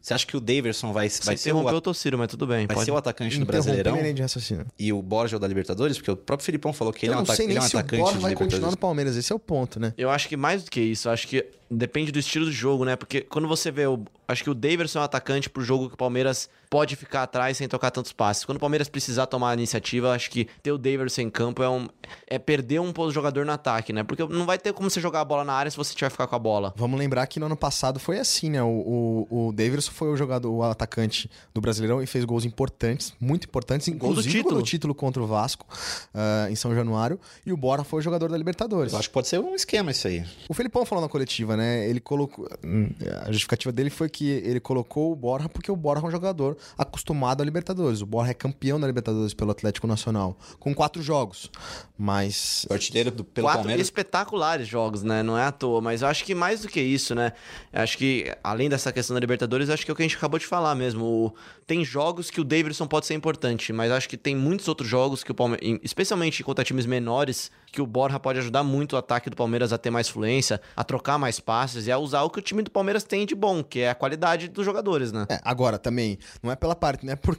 [0.00, 1.58] Você acha que o Daverson vai, vai ser o...
[1.58, 2.66] o Tociro, mas tudo bem.
[2.66, 2.84] Vai pode...
[2.86, 3.96] ser o atacante do Brasileirão?
[4.12, 4.66] de raciocínio.
[4.78, 5.96] E o Borja é o da Libertadores?
[5.96, 8.18] Porque o próprio Filipão falou que ele, é um, ele é um atacante o Borja
[8.18, 9.16] vai continuar no Palmeiras.
[9.16, 9.92] Esse é o ponto, né?
[9.96, 12.96] Eu acho que mais do que isso, acho que depende do estilo do jogo, né?
[12.96, 14.04] Porque quando você vê o...
[14.28, 17.58] Acho que o Daverson é um atacante pro jogo que o Palmeiras pode ficar atrás
[17.58, 18.46] sem tocar tantos passes.
[18.46, 21.68] Quando o Palmeiras precisar tomar a iniciativa, acho que ter o Daverson em campo é,
[21.68, 21.86] um,
[22.26, 24.02] é perder um jogador no ataque, né?
[24.02, 26.26] Porque não vai ter como você jogar a bola na área se você tiver ficar
[26.26, 26.72] com a bola.
[26.76, 28.62] Vamos lembrar que no ano passado foi assim, né?
[28.62, 33.14] O, o, o Daverson foi o jogador, o atacante do Brasileirão e fez gols importantes,
[33.20, 35.66] muito importantes, inclusive gol do título, título contra o Vasco
[36.14, 37.18] uh, em São Januário.
[37.44, 38.92] E o Bora foi o jogador da Libertadores.
[38.92, 40.24] Eu acho que pode ser um esquema isso aí.
[40.48, 41.88] O Felipão falou na coletiva, né?
[41.88, 42.48] Ele colocou.
[42.64, 42.90] Hum,
[43.22, 46.56] a justificativa dele foi que ele colocou o Borja porque o Borja é um jogador
[46.76, 48.00] acostumado a Libertadores.
[48.00, 51.50] O Borja é campeão da Libertadores pelo Atlético Nacional, com quatro jogos.
[51.96, 52.66] Mas.
[52.68, 53.86] O artilheiro do, pelo quatro Palmeiras.
[53.86, 55.22] espetaculares jogos, né?
[55.22, 55.80] Não é à toa.
[55.80, 57.32] Mas eu acho que mais do que isso, né?
[57.72, 59.41] Eu acho que, além dessa questão da Libertadores,
[59.72, 61.34] acho que é o que a gente acabou de falar mesmo.
[61.66, 65.22] Tem jogos que o Davidson pode ser importante, mas acho que tem muitos outros jogos
[65.24, 69.30] que o Palmeiras, especialmente contra times menores, que o Borja pode ajudar muito o ataque
[69.30, 72.38] do Palmeiras a ter mais fluência, a trocar mais passes e a usar o que
[72.38, 75.26] o time do Palmeiras tem de bom, que é a qualidade dos jogadores, né?
[75.30, 77.34] É, agora também, não é pela parte, não é por,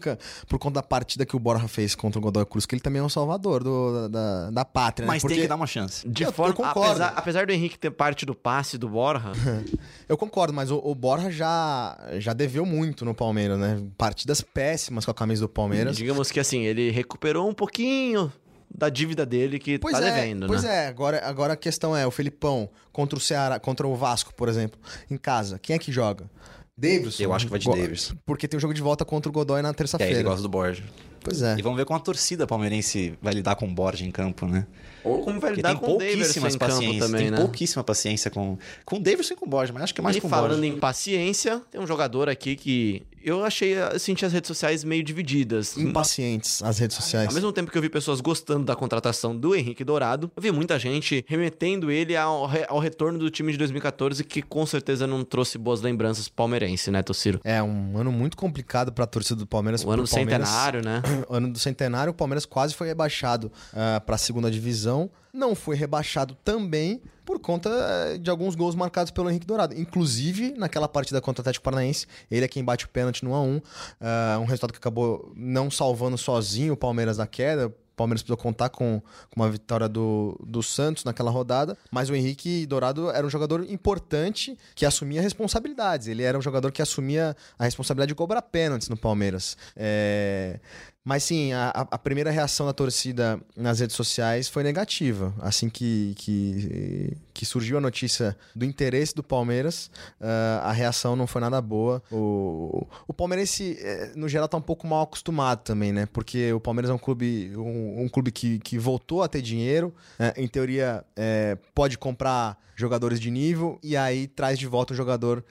[0.48, 3.00] por conta da partida que o Borja fez contra o Godoy Cruz, que ele também
[3.00, 5.14] é um salvador do, da, da pátria, né?
[5.14, 5.36] Mas Porque...
[5.36, 6.08] tem que dar uma chance.
[6.10, 9.32] De eu, forma, eu apesar, apesar, do Henrique ter parte do passe do Borja.
[10.10, 13.80] eu concordo, mas o, o Borja já, já deveu muito no Palmeiras, né?
[13.96, 15.96] Partidas péssimas com a camisa do Palmeiras.
[15.96, 18.32] Digamos que assim, ele recuperou um pouquinho
[18.74, 20.70] da dívida dele que pois tá é, devendo, pois né?
[20.70, 24.34] Pois é, agora, agora a questão é, o Felipão contra o Ceará, contra o Vasco,
[24.34, 26.30] por exemplo, em casa, quem é que joga?
[26.76, 27.20] Davis?
[27.20, 28.14] Eu acho que vai de Davis.
[28.26, 30.12] Porque tem o um jogo de volta contra o Godoy na terça-feira.
[30.12, 30.84] É, ele gosta do Borja.
[31.24, 31.56] Pois é.
[31.58, 34.66] E vamos ver como a torcida palmeirense vai lidar com o Borja em campo, né?
[35.04, 37.38] Ou como vai lidar com o Davidson em campo também, tem né?
[37.38, 40.16] pouquíssima paciência com, com o Davidson e com o Borja, mas acho que é mais
[40.16, 40.46] e com o Borja.
[40.46, 44.48] E falando em paciência, tem um jogador aqui que eu achei, eu senti as redes
[44.48, 45.78] sociais meio divididas.
[45.78, 47.28] Impacientes as redes sociais.
[47.28, 50.52] Ao mesmo tempo que eu vi pessoas gostando da contratação do Henrique Dourado, eu vi
[50.52, 55.24] muita gente remetendo ele ao, ao retorno do time de 2014, que com certeza não
[55.24, 57.40] trouxe boas lembranças palmeirense, né, Tociro?
[57.44, 59.84] É, um ano muito complicado pra torcida do Palmeiras.
[59.84, 61.02] O ano do Palmeiras, centenário, né?
[61.30, 65.10] Ano do centenário, o Palmeiras quase foi rebaixado uh, pra segunda divisão.
[65.34, 69.74] não foi rebaixado também por conta eh, de alguns gols marcados pelo Henrique Dourado.
[69.74, 73.58] Inclusive, naquela partida contra o Atlético Paranaense, ele é quem bate o pênalti no 1x1.
[73.60, 77.74] Uh, um resultado que acabou não salvando sozinho o Palmeiras da queda.
[77.96, 82.66] Palmeiras precisou contar com, com uma vitória do, do Santos naquela rodada, mas o Henrique
[82.66, 86.08] Dourado era um jogador importante que assumia responsabilidades.
[86.08, 89.58] Ele era um jogador que assumia a responsabilidade de cobrar pênaltis no Palmeiras.
[89.76, 90.60] É...
[91.04, 95.34] Mas sim, a, a, primeira reação da torcida nas redes sociais foi negativa.
[95.42, 99.90] Assim que, que, que surgiu a notícia do interesse do Palmeiras,
[100.22, 102.02] uh, a reação não foi nada boa.
[102.12, 106.06] O, o palmeirense, eh, no geral, está um pouco mal acostumado também, né?
[106.06, 109.94] Porque o Palmeiras é um clube, um, um clube que, que voltou a ter dinheiro.
[110.20, 114.98] Uh, em teoria, uh, pode comprar jogadores de nível e aí traz de volta um
[114.98, 115.44] jogador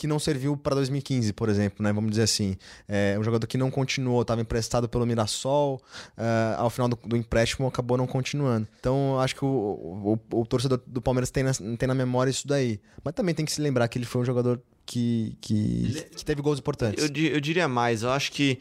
[0.00, 1.92] que não serviu para 2015, por exemplo, né?
[1.92, 2.56] Vamos dizer assim.
[2.88, 5.78] É um jogador que não continuou, estava emprestado pelo Mirassol,
[6.16, 8.66] uh, ao final do, do, empréstimo acabou não continuando.
[8.80, 12.48] Então, acho que o, o, o torcedor do Palmeiras tem na, tem na memória isso
[12.48, 12.80] daí.
[13.04, 16.40] Mas também tem que se lembrar que ele foi um jogador que, que, que teve
[16.40, 17.04] gols importantes.
[17.04, 18.58] Eu, eu, diria mais, eu acho que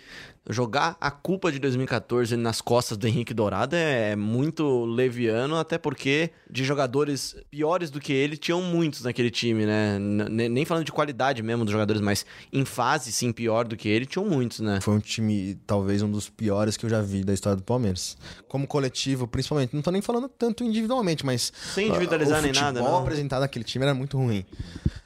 [0.50, 6.32] jogar a culpa de 2014 nas costas do Henrique Dourado é muito leviano, até porque
[6.50, 10.00] de jogadores piores do que ele tinham muitos naquele time, né?
[10.00, 14.08] Nem falando de qualidade mesmo dos jogadores, mas em fase, sim, pior do que ele,
[14.08, 14.82] tinham muitos, né?
[14.82, 18.18] Foi um time, talvez, um dos piores que eu já vi da história do Palmeiras.
[18.48, 19.76] Como coletivo, principalmente.
[19.76, 21.54] Não tô nem falando tanto individualmente, mas.
[21.76, 22.92] Sem individualizar nem nada, não.
[22.92, 24.44] O apresentado naquele time era muito ruim.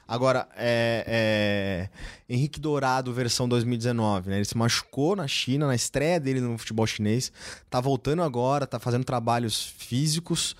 [0.06, 1.88] Agora, é, é,
[2.28, 4.36] Henrique Dourado, versão 2019, né?
[4.36, 7.32] Ele se machucou na China, na estreia dele no futebol chinês.
[7.68, 10.56] Tá voltando agora, tá fazendo trabalhos físicos.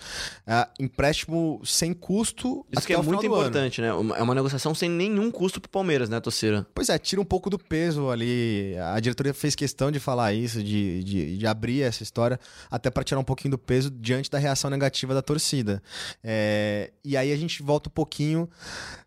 [0.47, 2.67] É, empréstimo sem custo.
[2.73, 3.89] Isso que é muito importante, né?
[3.89, 6.67] É uma negociação sem nenhum custo pro Palmeiras, né, Tocira?
[6.75, 8.75] Pois é, tira um pouco do peso ali.
[8.93, 12.39] A diretoria fez questão de falar isso, de, de, de abrir essa história,
[12.71, 15.83] até para tirar um pouquinho do peso diante da reação negativa da torcida.
[16.23, 18.49] É, e aí a gente volta um pouquinho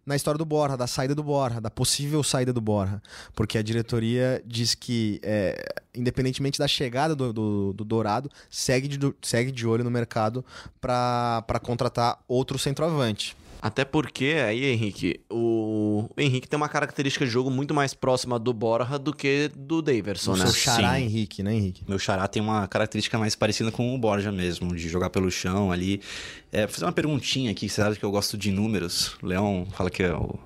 [0.08, 3.04] na história do Borra, da saída do Borra, da possível saída do Borra.
[3.36, 5.47] Porque a diretoria diz que, é,
[5.94, 10.44] independentemente da chegada do, do, do Dourado, segue de, segue de olho no mercado
[10.80, 13.36] para contratar outro centroavante.
[13.62, 16.08] Até porque aí, Henrique, o...
[16.16, 19.82] o Henrique tem uma característica de jogo muito mais próxima do Borja do que do
[19.82, 20.46] Daverson, né?
[20.46, 21.02] Seu xará Sim.
[21.04, 21.84] Henrique, né, Henrique?
[21.88, 25.72] Meu xará tem uma característica mais parecida com o Borja mesmo, de jogar pelo chão
[25.72, 26.02] ali.
[26.52, 29.18] É, vou fazer uma perguntinha aqui, você sabe que eu gosto de números.
[29.24, 30.38] O Leão fala que é o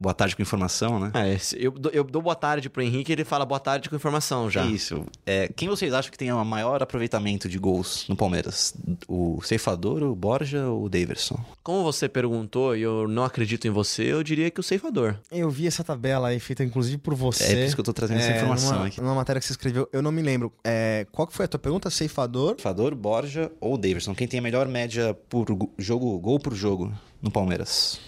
[0.00, 1.10] boa tarde com informação, né?
[1.14, 4.48] É, eu, eu dou boa tarde pro Henrique e ele fala boa tarde com informação
[4.48, 4.64] já.
[4.64, 5.04] Isso.
[5.26, 8.74] É, quem vocês acham que tem o maior aproveitamento de gols no Palmeiras?
[9.08, 11.38] O Ceifador, o Borja ou o Daverson?
[11.62, 15.16] Como você perguntou e eu não acredito em você, eu diria que o Ceifador.
[15.30, 17.44] Eu vi essa tabela aí, feita inclusive por você.
[17.44, 19.00] É por isso que eu tô trazendo é, essa informação numa, aqui.
[19.00, 20.52] Numa matéria que você escreveu, eu não me lembro.
[20.64, 21.90] É, qual que foi a tua pergunta?
[21.90, 22.54] Ceifador?
[22.54, 24.14] Ceifador, Borja ou Daverson?
[24.14, 27.98] Quem tem a melhor média por jogo, gol por jogo no Palmeiras?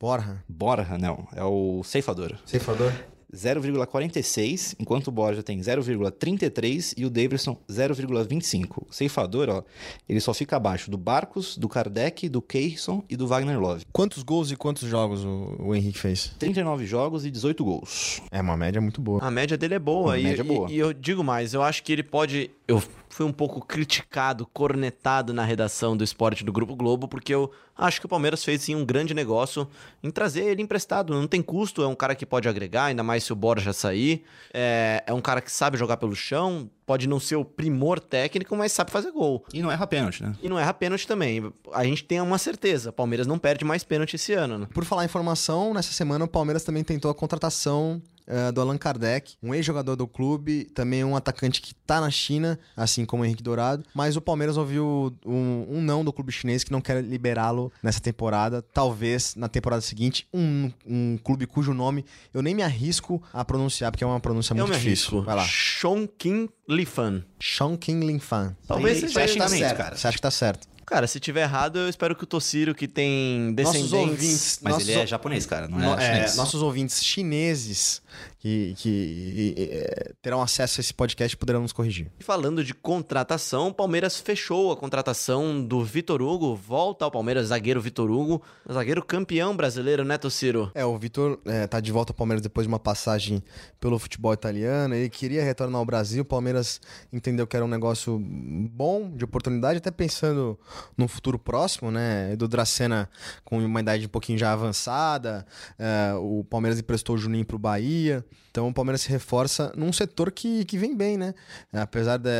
[0.00, 0.42] Borja?
[0.48, 1.28] Borja, não.
[1.36, 2.34] É o ceifador.
[2.46, 2.90] Ceifador?
[3.34, 8.86] 0,46, enquanto o Borja tem 0,33 e o Davidson 0,25.
[8.88, 9.62] O ceifador, ó,
[10.08, 13.84] ele só fica abaixo do Barcos, do Kardec, do Keyson e do Wagner Love.
[13.92, 16.32] Quantos gols e quantos jogos o, o, Henrique fez?
[16.38, 18.20] 39 jogos e 18 gols.
[18.30, 19.22] É uma média muito boa.
[19.22, 20.18] A média dele é boa.
[20.18, 20.70] e, média e, boa.
[20.70, 22.50] E eu digo mais, eu acho que ele pode...
[22.66, 27.50] Eu fui um pouco criticado, cornetado na redação do esporte do Grupo Globo, porque eu
[27.76, 29.68] acho que o Palmeiras fez sim um grande negócio
[30.02, 31.12] em trazer ele emprestado.
[31.12, 34.22] Não tem custo, é um cara que pode agregar, ainda mais se o Borja sair.
[34.54, 38.56] É, é um cara que sabe jogar pelo chão, pode não ser o primor técnico,
[38.56, 39.44] mas sabe fazer gol.
[39.52, 40.34] E não erra pênalti, né?
[40.40, 41.52] E não erra pênalti também.
[41.72, 44.68] A gente tem uma certeza, o Palmeiras não perde mais pênalti esse ano, né?
[44.72, 48.78] Por falar em formação, nessa semana o Palmeiras também tentou a contratação uh, do Allan
[48.78, 53.26] Kardec, um ex-jogador do clube, também um atacante que tá na China, assim como o
[53.26, 53.84] Henrique Dourado.
[53.92, 58.00] Mas o Palmeiras ouviu um, um não do clube chinês que não quer liberá-lo nessa
[58.00, 58.62] temporada.
[58.62, 63.90] Talvez na temporada seguinte, um, um clube cujo nome eu nem me arrisco a pronunciar,
[63.90, 65.22] porque é uma pronúncia muito difícil.
[65.22, 65.44] Vai lá.
[65.44, 67.24] Chongqing Lifan.
[67.40, 68.56] Chongqing Lifan.
[68.66, 69.38] Talvez seja isso.
[69.38, 69.96] Tá certo, cara.
[69.96, 70.68] Você acha que tá certo?
[70.90, 73.92] Cara, se tiver errado, eu espero que o Tociro, que tem descendentes...
[73.92, 74.60] Nossos ouvintes...
[74.60, 78.02] Mas nossos ele é japonês, cara, não é, é Nossos ouvintes chineses
[78.40, 82.10] que, que é, terão acesso a esse podcast poderão nos corrigir.
[82.18, 87.48] E falando de contratação, o Palmeiras fechou a contratação do Vitor Hugo, volta ao Palmeiras,
[87.48, 90.72] zagueiro Vitor Hugo, zagueiro campeão brasileiro, né, Tociro?
[90.74, 93.42] É, o Vitor é, tá de volta ao Palmeiras depois de uma passagem
[93.78, 96.80] pelo futebol italiano, ele queria retornar ao Brasil, o Palmeiras
[97.12, 100.58] entendeu que era um negócio bom, de oportunidade, até pensando
[100.96, 102.32] no futuro próximo, né?
[102.32, 103.08] Edu Dracena
[103.44, 105.46] com uma idade um pouquinho já avançada,
[105.78, 108.24] é, o Palmeiras emprestou o Juninho pro Bahia.
[108.50, 111.34] Então o Palmeiras se reforça num setor que, que vem bem, né?
[111.72, 112.30] Apesar de,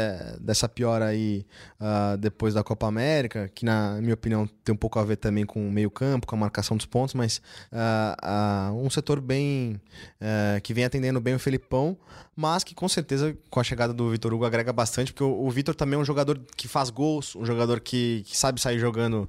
[0.41, 1.47] dessa piora aí
[1.81, 5.47] uh, depois da Copa América, que na minha opinião tem um pouco a ver também
[5.47, 7.41] com o meio campo, com a marcação dos pontos, mas
[7.73, 9.81] uh, uh, um setor bem
[10.21, 11.97] eh, que vem atendendo bem o Felipão,
[12.35, 15.51] mas que com certeza com a chegada do Vitor Hugo agrega bastante, porque o, o
[15.51, 19.29] Vitor também é um jogador que faz gols, um jogador que, que sabe sair jogando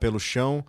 [0.00, 0.64] pelo chão,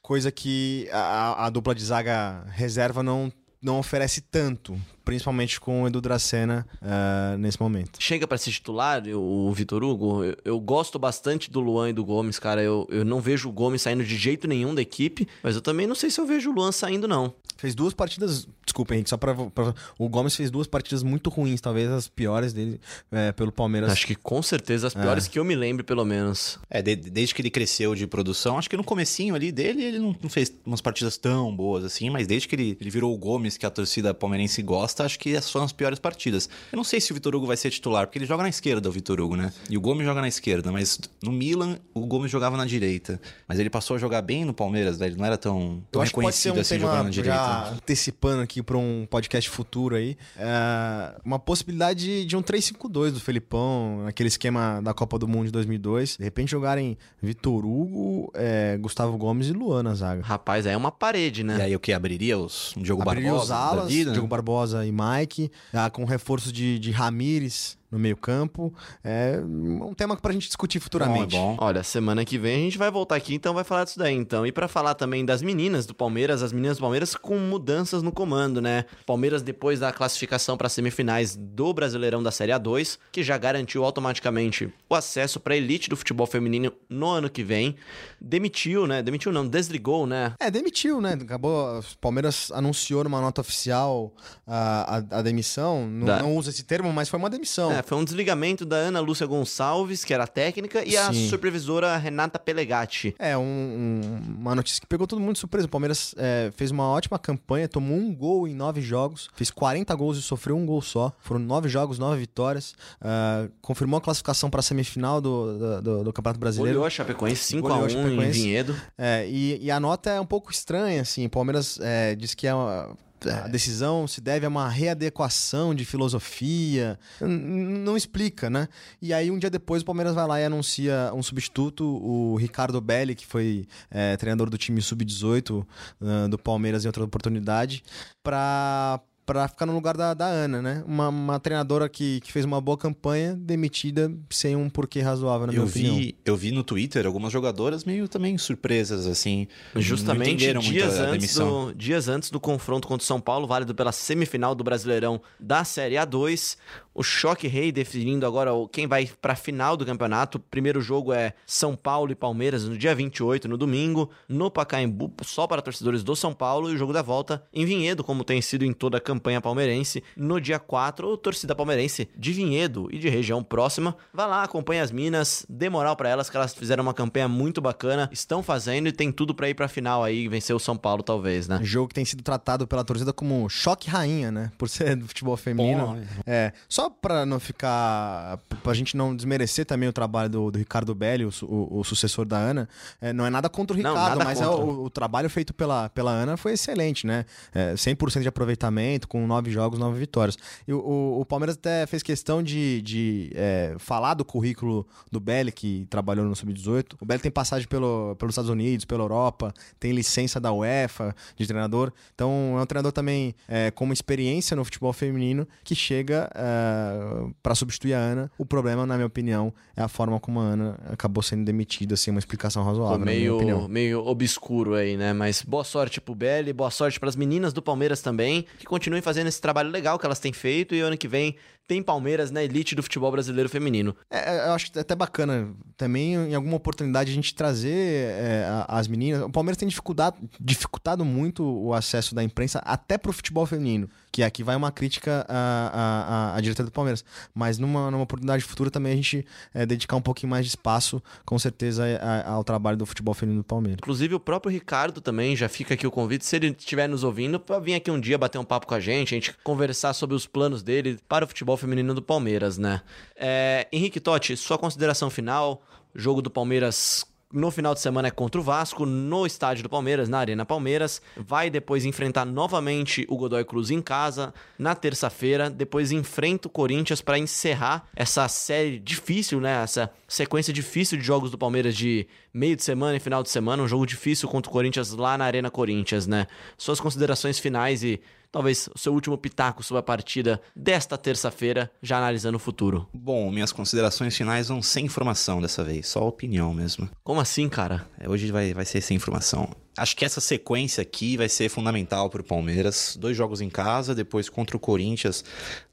[0.00, 5.86] coisa que a, a dupla de zaga reserva não não oferece tanto principalmente com o
[5.86, 7.98] Edu Dracena uh, nesse momento.
[8.00, 10.24] Chega para ser titular, o Vitor Hugo.
[10.24, 12.62] Eu, eu, gosto bastante do Luan e do Gomes, cara.
[12.62, 15.86] Eu, eu não vejo o Gomes saindo de jeito nenhum da equipe, mas eu também
[15.86, 17.34] não sei se eu vejo o Luan saindo, não.
[17.56, 18.46] Fez duas partidas.
[18.62, 22.52] Desculpa, Henrique, só pra, pra, O Gomes fez duas partidas muito ruins, talvez as piores
[22.52, 22.78] dele
[23.10, 23.90] é, pelo Palmeiras.
[23.90, 25.28] Acho que com certeza as piores é.
[25.30, 26.58] que eu me lembro, pelo menos.
[26.68, 29.98] É, de, desde que ele cresceu de produção, acho que no comecinho ali dele, ele
[29.98, 33.16] não, não, fez umas partidas tão boas assim, mas desde que ele, ele virou o
[33.16, 36.48] Gomes, que a torcida palmeirense gosta, acho que são as piores partidas.
[36.72, 38.88] Eu não sei se o Vitor Hugo vai ser titular, porque ele joga na esquerda,
[38.88, 39.52] o Vitor Hugo, né?
[39.68, 43.20] E o Gomes joga na esquerda, mas no Milan, o Gomes jogava na direita.
[43.48, 45.06] Mas ele passou a jogar bem no Palmeiras, né?
[45.06, 47.36] ele não era tão, tão reconhecido um assim jogando na direita.
[47.36, 53.20] Já antecipando aqui para um podcast futuro aí, é uma possibilidade de um 3-5-2 do
[53.20, 56.16] Felipão, naquele esquema da Copa do Mundo de 2002.
[56.16, 60.22] De repente jogarem Vitor Hugo, é, Gustavo Gomes e Luan na zaga.
[60.22, 61.58] Rapaz, aí é uma parede, né?
[61.58, 61.92] E aí o que?
[61.92, 63.44] Abriria os Diogo abriria Barbosa?
[63.44, 68.74] Os alas, vida, Diogo Barbosa e Mike, ah, com reforço de, de Ramires no meio-campo.
[69.02, 71.36] É um tema pra gente discutir futuramente.
[71.36, 71.64] Bom, é bom.
[71.64, 74.44] Olha, semana que vem a gente vai voltar aqui, então vai falar disso daí, então.
[74.44, 78.10] E para falar também das meninas do Palmeiras, as meninas do Palmeiras com mudanças no
[78.10, 78.84] comando, né?
[79.06, 84.72] Palmeiras depois da classificação para semifinais do Brasileirão da Série A2, que já garantiu automaticamente
[84.88, 87.76] o acesso para elite do futebol feminino no ano que vem,
[88.20, 89.02] demitiu, né?
[89.02, 90.34] Demitiu não, desligou, né?
[90.40, 91.12] É, demitiu, né?
[91.12, 94.12] Acabou, o Palmeiras anunciou numa nota oficial
[94.46, 96.18] a, a, a demissão, não, da...
[96.18, 97.70] não usa esse termo, mas foi uma demissão.
[97.70, 100.96] É, foi um desligamento da Ana Lúcia Gonçalves, que era técnica, e Sim.
[100.96, 103.14] a supervisora Renata Pelegatti.
[103.18, 104.00] É, um, um,
[104.38, 105.66] uma notícia que pegou todo mundo de surpresa.
[105.66, 109.94] O Palmeiras é, fez uma ótima campanha, tomou um gol em nove jogos, fez 40
[109.94, 111.12] gols e sofreu um gol só.
[111.20, 112.74] Foram nove jogos, nove vitórias.
[113.00, 116.78] Uh, confirmou a classificação para a semifinal do, do, do, Campeonato Brasileiro.
[116.78, 118.76] Goleou a Chapecoense 5x1 em Vinhedo.
[118.96, 121.26] É, e, e, a nota é um pouco estranha, assim.
[121.26, 125.84] O Palmeiras é, diz que é uma a decisão se deve a uma readequação de
[125.84, 126.98] filosofia.
[127.20, 128.68] Não explica, né?
[129.00, 132.80] E aí, um dia depois, o Palmeiras vai lá e anuncia um substituto, o Ricardo
[132.80, 135.64] Belli, que foi é, treinador do time sub-18
[136.00, 137.82] uh, do Palmeiras em outra oportunidade,
[138.22, 140.84] para para ficar no lugar da, da Ana, né?
[140.86, 145.52] Uma, uma treinadora que, que fez uma boa campanha, demitida sem um porquê razoável, na
[145.52, 146.12] eu minha vi, opinião.
[146.24, 149.48] Eu vi no Twitter algumas jogadoras meio também surpresas, assim.
[149.74, 154.54] Justamente dias antes, do, dias antes do confronto contra o São Paulo, válido pela semifinal
[154.54, 156.56] do Brasileirão da Série A2,
[156.94, 160.38] o choque rei definindo agora quem vai para a final do campeonato.
[160.38, 165.12] O primeiro jogo é São Paulo e Palmeiras no dia 28, no domingo, no Pacaembu,
[165.22, 168.42] só para torcedores do São Paulo, e o jogo da volta em Vinhedo, como tem
[168.42, 170.02] sido em toda a campanha palmeirense.
[170.16, 173.96] No dia 4, torcida palmeirense de Vinhedo e de região próxima.
[174.12, 177.60] Vá lá, acompanha as minas, dê moral para elas que elas fizeram uma campanha muito
[177.60, 181.02] bacana, estão fazendo e tem tudo para ir para final aí, vencer o São Paulo
[181.02, 181.58] talvez, né?
[181.62, 184.52] Jogo que tem sido tratado pela torcida como choque rainha, né?
[184.56, 186.00] Por ser do futebol feminino.
[186.24, 188.38] é, só só para não ficar.
[188.62, 192.26] pra gente não desmerecer também o trabalho do, do Ricardo Belli, o, o, o, sucessor
[192.26, 192.68] da Ana,
[193.00, 195.88] é, não é nada contra o Ricardo, não, mas é, o, o, trabalho feito pela,
[195.88, 197.24] pela Ana foi excelente, né?
[197.54, 200.36] É, 100% de aproveitamento, com nove jogos, nove vitórias.
[200.66, 205.52] E o, o Palmeiras até fez questão de, de é, falar do currículo do Belli,
[205.52, 206.96] que trabalhou no Sub-18.
[207.00, 211.46] O Belli tem passagem pelo, pelos Estados Unidos, pela Europa, tem licença da UEFA de
[211.46, 211.92] treinador.
[212.14, 216.30] Então é um treinador também é, com uma experiência no futebol feminino que chega.
[216.34, 218.30] É, para substituir a Ana.
[218.38, 222.10] O problema, na minha opinião, é a forma como a Ana acabou sendo demitida, assim,
[222.10, 222.98] uma explicação razoável.
[222.98, 225.12] Pô, meio, meio obscuro aí, né?
[225.12, 229.02] Mas boa sorte pro Belly, boa sorte para as meninas do Palmeiras também, que continuem
[229.02, 232.42] fazendo esse trabalho legal que elas têm feito e ano que vem tem Palmeiras na
[232.42, 233.96] elite do futebol brasileiro feminino.
[234.10, 238.86] É, é eu acho até bacana também, em alguma oportunidade, a gente trazer é, as
[238.86, 239.22] meninas.
[239.22, 243.88] O Palmeiras tem dificultado, dificultado muito o acesso da imprensa até pro futebol feminino.
[244.12, 247.04] Que aqui vai uma crítica à, à, à diretoria do Palmeiras.
[247.34, 251.02] Mas numa, numa oportunidade futura também a gente é, dedicar um pouquinho mais de espaço,
[251.24, 251.84] com certeza,
[252.24, 253.78] ao trabalho do futebol feminino do Palmeiras.
[253.80, 257.40] Inclusive, o próprio Ricardo também, já fica aqui o convite, se ele estiver nos ouvindo,
[257.40, 260.14] para vir aqui um dia bater um papo com a gente, a gente conversar sobre
[260.14, 262.82] os planos dele para o futebol feminino do Palmeiras, né?
[263.16, 265.62] É, Henrique Totti, sua consideração final
[265.94, 270.08] Jogo do Palmeiras no final de semana é contra o Vasco, no estádio do Palmeiras,
[270.08, 271.02] na Arena Palmeiras.
[271.16, 275.50] Vai depois enfrentar novamente o Godoy Cruz em casa na terça-feira.
[275.50, 279.62] Depois enfrenta o Corinthians para encerrar essa série difícil, né?
[279.64, 283.64] Essa sequência difícil de jogos do Palmeiras de meio de semana e final de semana.
[283.64, 286.28] Um jogo difícil contra o Corinthians lá na Arena Corinthians, né?
[286.56, 288.00] Suas considerações finais e
[288.34, 292.88] talvez o seu último pitaco sobre a partida desta terça-feira, já analisando o futuro.
[292.92, 296.90] Bom, minhas considerações finais vão sem informação dessa vez, só opinião mesmo.
[297.04, 297.86] Como assim, cara?
[297.96, 299.48] É, hoje vai, vai ser sem informação.
[299.76, 302.96] Acho que essa sequência aqui vai ser fundamental para o Palmeiras.
[302.98, 305.24] Dois jogos em casa, depois contra o Corinthians,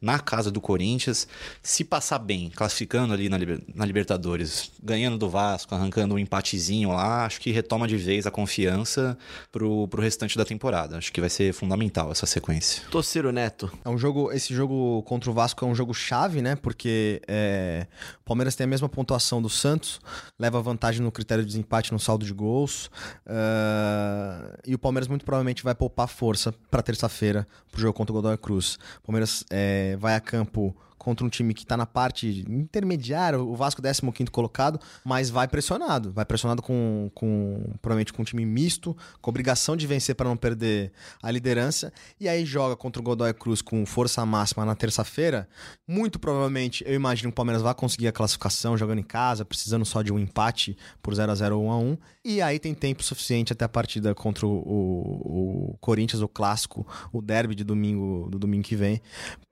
[0.02, 1.28] na casa do Corinthians.
[1.62, 3.38] Se passar bem, classificando ali na,
[3.76, 8.32] na Libertadores, ganhando do Vasco, arrancando um empatezinho lá, acho que retoma de vez a
[8.32, 9.18] confiança
[9.52, 10.97] pro, pro restante da temporada.
[10.97, 12.84] Acho que vai ser fundamental essa sequência.
[12.89, 13.72] Tociro Neto.
[13.86, 16.56] É um jogo, esse jogo contra o Vasco é um jogo chave, né?
[16.56, 17.86] Porque é,
[18.20, 19.99] o Palmeiras tem a mesma pontuação do Santos,
[20.39, 22.86] leva vantagem no critério de desempate no saldo de gols.
[23.27, 28.15] Uh, e o Palmeiras muito provavelmente vai poupar força para terça-feira pro jogo contra o
[28.15, 28.79] Godoy Cruz.
[28.99, 33.56] O Palmeiras é, vai a campo contra um time que está na parte intermediária, o
[33.56, 36.12] Vasco 15 colocado, mas vai pressionado.
[36.12, 40.38] Vai pressionado com, com provavelmente com um time misto, com obrigação de vencer para não
[40.38, 40.91] perder
[41.24, 41.91] a liderança.
[42.20, 45.49] E aí joga contra o Godoy Cruz com força máxima na terça-feira.
[45.88, 49.84] Muito provavelmente, eu imagino que o Palmeiras vai conseguir a classificação jogando em casa, precisando
[49.84, 52.76] só de um empate por 0 a 0 ou 1 a 1 E aí tem
[52.76, 57.64] tempo suficiente até a partida contra o, o, o Corinthians, o clássico, o derby de
[57.64, 59.02] domingo, do domingo que vem,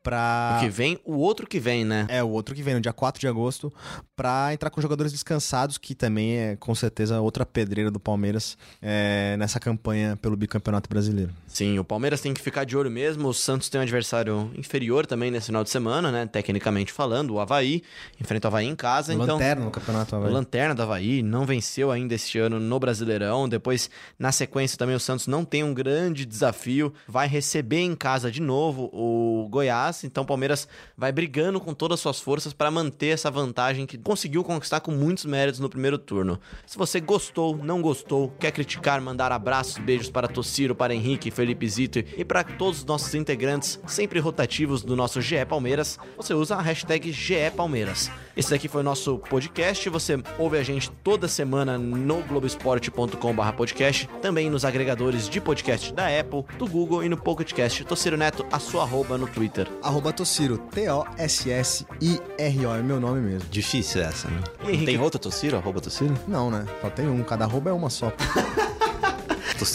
[0.04, 0.58] pra.
[0.58, 2.06] O que vem, o outro que vem, né?
[2.10, 3.72] É, o outro que vem, no dia 4 de agosto,
[4.16, 9.36] pra entrar com jogadores descansados, que também é com certeza outra pedreira do Palmeiras é,
[9.38, 11.32] nessa campanha pelo bicampeonato brasileiro.
[11.48, 13.28] Sim, o Palmeiras tem que ficar de olho mesmo.
[13.28, 16.26] O Santos tem um adversário inferior também nesse final de semana, né?
[16.26, 17.82] Tecnicamente falando, o Havaí.
[18.20, 19.14] Enfrenta o Havaí em casa.
[19.14, 20.32] Então, lanterna no campeonato Havaí.
[20.32, 21.24] Lanterna do Havaí.
[21.24, 23.50] Não venceu ainda este ano no Brasileirão.
[23.50, 26.94] Depois, na sequência, também o Santos não tem um grande desafio.
[27.08, 29.89] Vai receber em casa de novo o Goiás.
[30.04, 30.68] Então o Palmeiras
[30.98, 34.92] vai brigando com todas as suas forças para manter essa vantagem que conseguiu conquistar com
[34.92, 36.40] muitos méritos no primeiro turno.
[36.66, 41.68] Se você gostou, não gostou, quer criticar, mandar abraços, beijos para Tossiro, para Henrique, Felipe
[41.68, 46.56] Zito e para todos os nossos integrantes, sempre rotativos do nosso GE Palmeiras, você usa
[46.56, 48.12] a hashtag GE Palmeiras.
[48.36, 49.90] Esse daqui foi o nosso podcast.
[49.90, 56.46] Você ouve a gente toda semana no globesport.com/podcast, também nos agregadores de podcast da Apple,
[56.58, 57.84] do Google e no Pocketcast.
[57.84, 59.68] Tossiro Neto, a sua arroba no Twitter.
[59.82, 61.96] Arroba Tossiro, T-O-S-S-I-R-O,
[62.76, 63.48] é meu nome mesmo.
[63.50, 64.42] Difícil essa, né?
[64.68, 66.14] E, Tem outra Tossiro, arroba Tossiro?
[66.28, 66.66] Não, né?
[66.82, 68.12] Só tem um, cada arroba é uma só.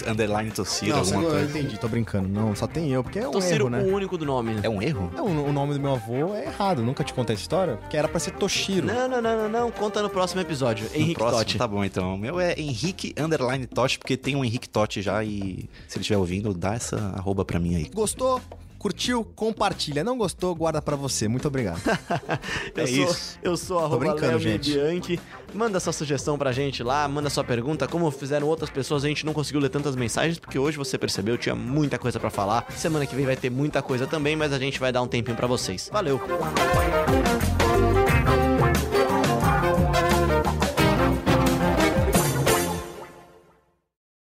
[0.09, 1.59] underline Tossiro, alguma eu coisa.
[1.59, 2.26] entendi, tô brincando.
[2.28, 3.82] Não, só tem eu, porque é um Tossiro, erro, né?
[3.82, 4.59] o único do nome.
[4.62, 5.11] É um erro?
[5.16, 6.82] É, o, o nome do meu avô é errado.
[6.82, 7.76] Nunca te contei essa história?
[7.76, 8.86] Porque era pra ser Toshiro.
[8.86, 9.70] Não, não, não, não, não.
[9.70, 10.88] Conta no próximo episódio.
[10.90, 11.59] No Henrique próximo, Totti.
[11.59, 12.14] Tá bom, então.
[12.14, 16.00] O meu é Henrique Underline Totti, porque tem um Henrique Totti já e se ele
[16.02, 17.90] estiver ouvindo, dá essa arroba pra mim aí.
[17.92, 18.40] Gostou?
[18.85, 19.24] Curtiu?
[19.24, 20.05] Compartilha.
[20.05, 20.55] Não gostou?
[20.55, 21.26] Guarda pra você.
[21.26, 21.80] Muito obrigado.
[22.76, 23.39] Eu É sou, isso.
[23.43, 24.72] Eu sou arroba brincando, gente.
[24.74, 25.18] Bianchi.
[25.55, 27.89] Manda sua sugestão pra gente lá, manda sua pergunta.
[27.89, 31.39] Como fizeram outras pessoas, a gente não conseguiu ler tantas mensagens, porque hoje você percebeu,
[31.39, 32.66] tinha muita coisa pra falar.
[32.76, 35.35] Semana que vem vai ter muita coisa também, mas a gente vai dar um tempinho
[35.37, 35.89] pra vocês.
[35.91, 36.20] Valeu!